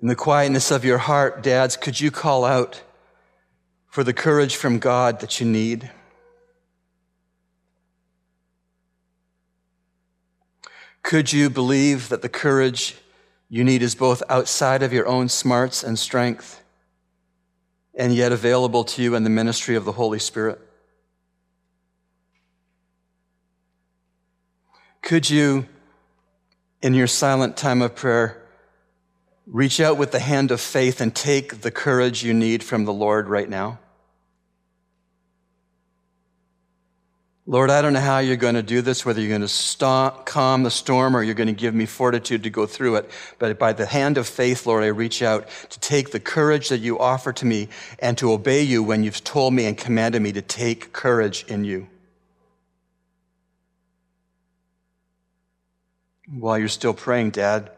In 0.00 0.08
the 0.08 0.16
quietness 0.16 0.70
of 0.70 0.84
your 0.84 0.98
heart, 0.98 1.42
dads, 1.42 1.76
could 1.76 2.00
you 2.00 2.10
call 2.10 2.44
out 2.44 2.82
for 3.88 4.02
the 4.02 4.12
courage 4.12 4.56
from 4.56 4.78
God 4.78 5.20
that 5.20 5.38
you 5.38 5.46
need? 5.46 5.90
Could 11.02 11.32
you 11.32 11.50
believe 11.50 12.08
that 12.08 12.22
the 12.22 12.28
courage 12.28 12.96
you 13.48 13.64
need 13.64 13.82
is 13.82 13.94
both 13.94 14.22
outside 14.28 14.82
of 14.82 14.92
your 14.92 15.06
own 15.06 15.28
smarts 15.28 15.84
and 15.84 15.98
strength 15.98 16.61
and 17.94 18.14
yet 18.14 18.32
available 18.32 18.84
to 18.84 19.02
you 19.02 19.14
in 19.14 19.24
the 19.24 19.30
ministry 19.30 19.76
of 19.76 19.84
the 19.84 19.92
Holy 19.92 20.18
Spirit? 20.18 20.60
Could 25.02 25.28
you, 25.28 25.66
in 26.80 26.94
your 26.94 27.06
silent 27.06 27.56
time 27.56 27.82
of 27.82 27.94
prayer, 27.94 28.42
Reach 29.46 29.80
out 29.80 29.96
with 29.96 30.12
the 30.12 30.20
hand 30.20 30.50
of 30.50 30.60
faith 30.60 31.00
and 31.00 31.14
take 31.14 31.62
the 31.62 31.70
courage 31.70 32.22
you 32.22 32.32
need 32.32 32.62
from 32.62 32.84
the 32.84 32.92
Lord 32.92 33.28
right 33.28 33.48
now. 33.48 33.80
Lord, 37.44 37.70
I 37.70 37.82
don't 37.82 37.92
know 37.92 38.00
how 38.00 38.18
you're 38.18 38.36
going 38.36 38.54
to 38.54 38.62
do 38.62 38.82
this, 38.82 39.04
whether 39.04 39.20
you're 39.20 39.28
going 39.28 39.40
to 39.40 39.48
stop, 39.48 40.26
calm 40.26 40.62
the 40.62 40.70
storm 40.70 41.16
or 41.16 41.24
you're 41.24 41.34
going 41.34 41.48
to 41.48 41.52
give 41.52 41.74
me 41.74 41.86
fortitude 41.86 42.44
to 42.44 42.50
go 42.50 42.66
through 42.66 42.96
it. 42.96 43.10
But 43.40 43.58
by 43.58 43.72
the 43.72 43.84
hand 43.84 44.16
of 44.16 44.28
faith, 44.28 44.64
Lord, 44.64 44.84
I 44.84 44.88
reach 44.88 45.22
out 45.22 45.48
to 45.70 45.80
take 45.80 46.12
the 46.12 46.20
courage 46.20 46.68
that 46.68 46.78
you 46.78 47.00
offer 47.00 47.32
to 47.32 47.44
me 47.44 47.68
and 47.98 48.16
to 48.18 48.30
obey 48.30 48.62
you 48.62 48.84
when 48.84 49.02
you've 49.02 49.24
told 49.24 49.54
me 49.54 49.66
and 49.66 49.76
commanded 49.76 50.22
me 50.22 50.30
to 50.32 50.42
take 50.42 50.92
courage 50.92 51.44
in 51.48 51.64
you. 51.64 51.88
While 56.32 56.58
you're 56.58 56.68
still 56.68 56.94
praying, 56.94 57.32
Dad, 57.32 57.72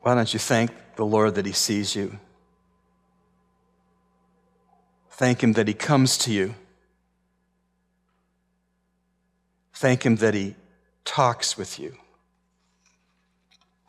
why 0.00 0.14
don't 0.14 0.32
you 0.32 0.40
thank 0.40 0.70
the 0.96 1.04
Lord 1.04 1.34
that 1.34 1.44
He 1.44 1.52
sees 1.52 1.94
you? 1.94 2.18
Thank 5.10 5.42
Him 5.42 5.52
that 5.52 5.68
He 5.68 5.74
comes 5.74 6.16
to 6.18 6.32
you. 6.32 6.54
Thank 9.82 10.06
Him 10.06 10.14
that 10.18 10.32
He 10.32 10.54
talks 11.04 11.58
with 11.58 11.80
you. 11.80 11.96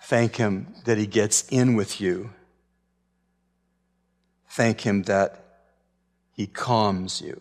Thank 0.02 0.38
Him 0.38 0.74
that 0.86 0.98
He 0.98 1.06
gets 1.06 1.48
in 1.50 1.76
with 1.76 2.02
you. 2.02 2.32
Thank 4.50 4.82
Him 4.82 5.04
that 5.04 5.62
He 6.32 6.48
calms 6.48 7.22
you. 7.22 7.40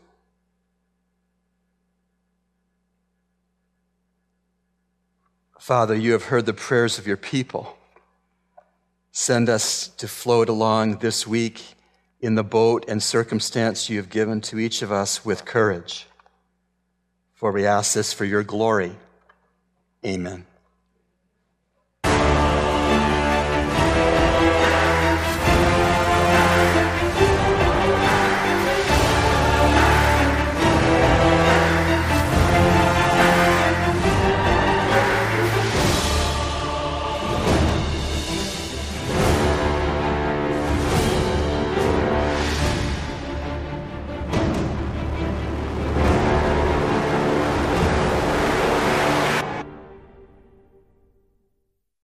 Father, 5.59 5.95
you 5.95 6.13
have 6.13 6.25
heard 6.25 6.45
the 6.45 6.53
prayers 6.53 6.99
of 6.99 7.07
your 7.07 7.17
people. 7.17 7.79
Send 9.13 9.49
us 9.49 9.89
to 9.97 10.07
float 10.07 10.51
along 10.51 10.99
this 10.99 11.27
week 11.27 11.75
in 12.21 12.35
the 12.35 12.45
boat 12.45 12.85
and 12.87 13.03
circumstance 13.03 13.89
you 13.89 13.97
have 13.97 14.11
given 14.11 14.43
to 14.43 14.59
each 14.59 14.83
of 14.83 14.93
us 14.93 15.25
with 15.25 15.47
courage. 15.47 16.07
For 17.43 17.51
we 17.51 17.67
ask 17.67 17.95
this 17.95 18.13
for 18.13 18.25
your 18.25 18.45
glory. 18.45 18.93
Amen. 20.07 20.47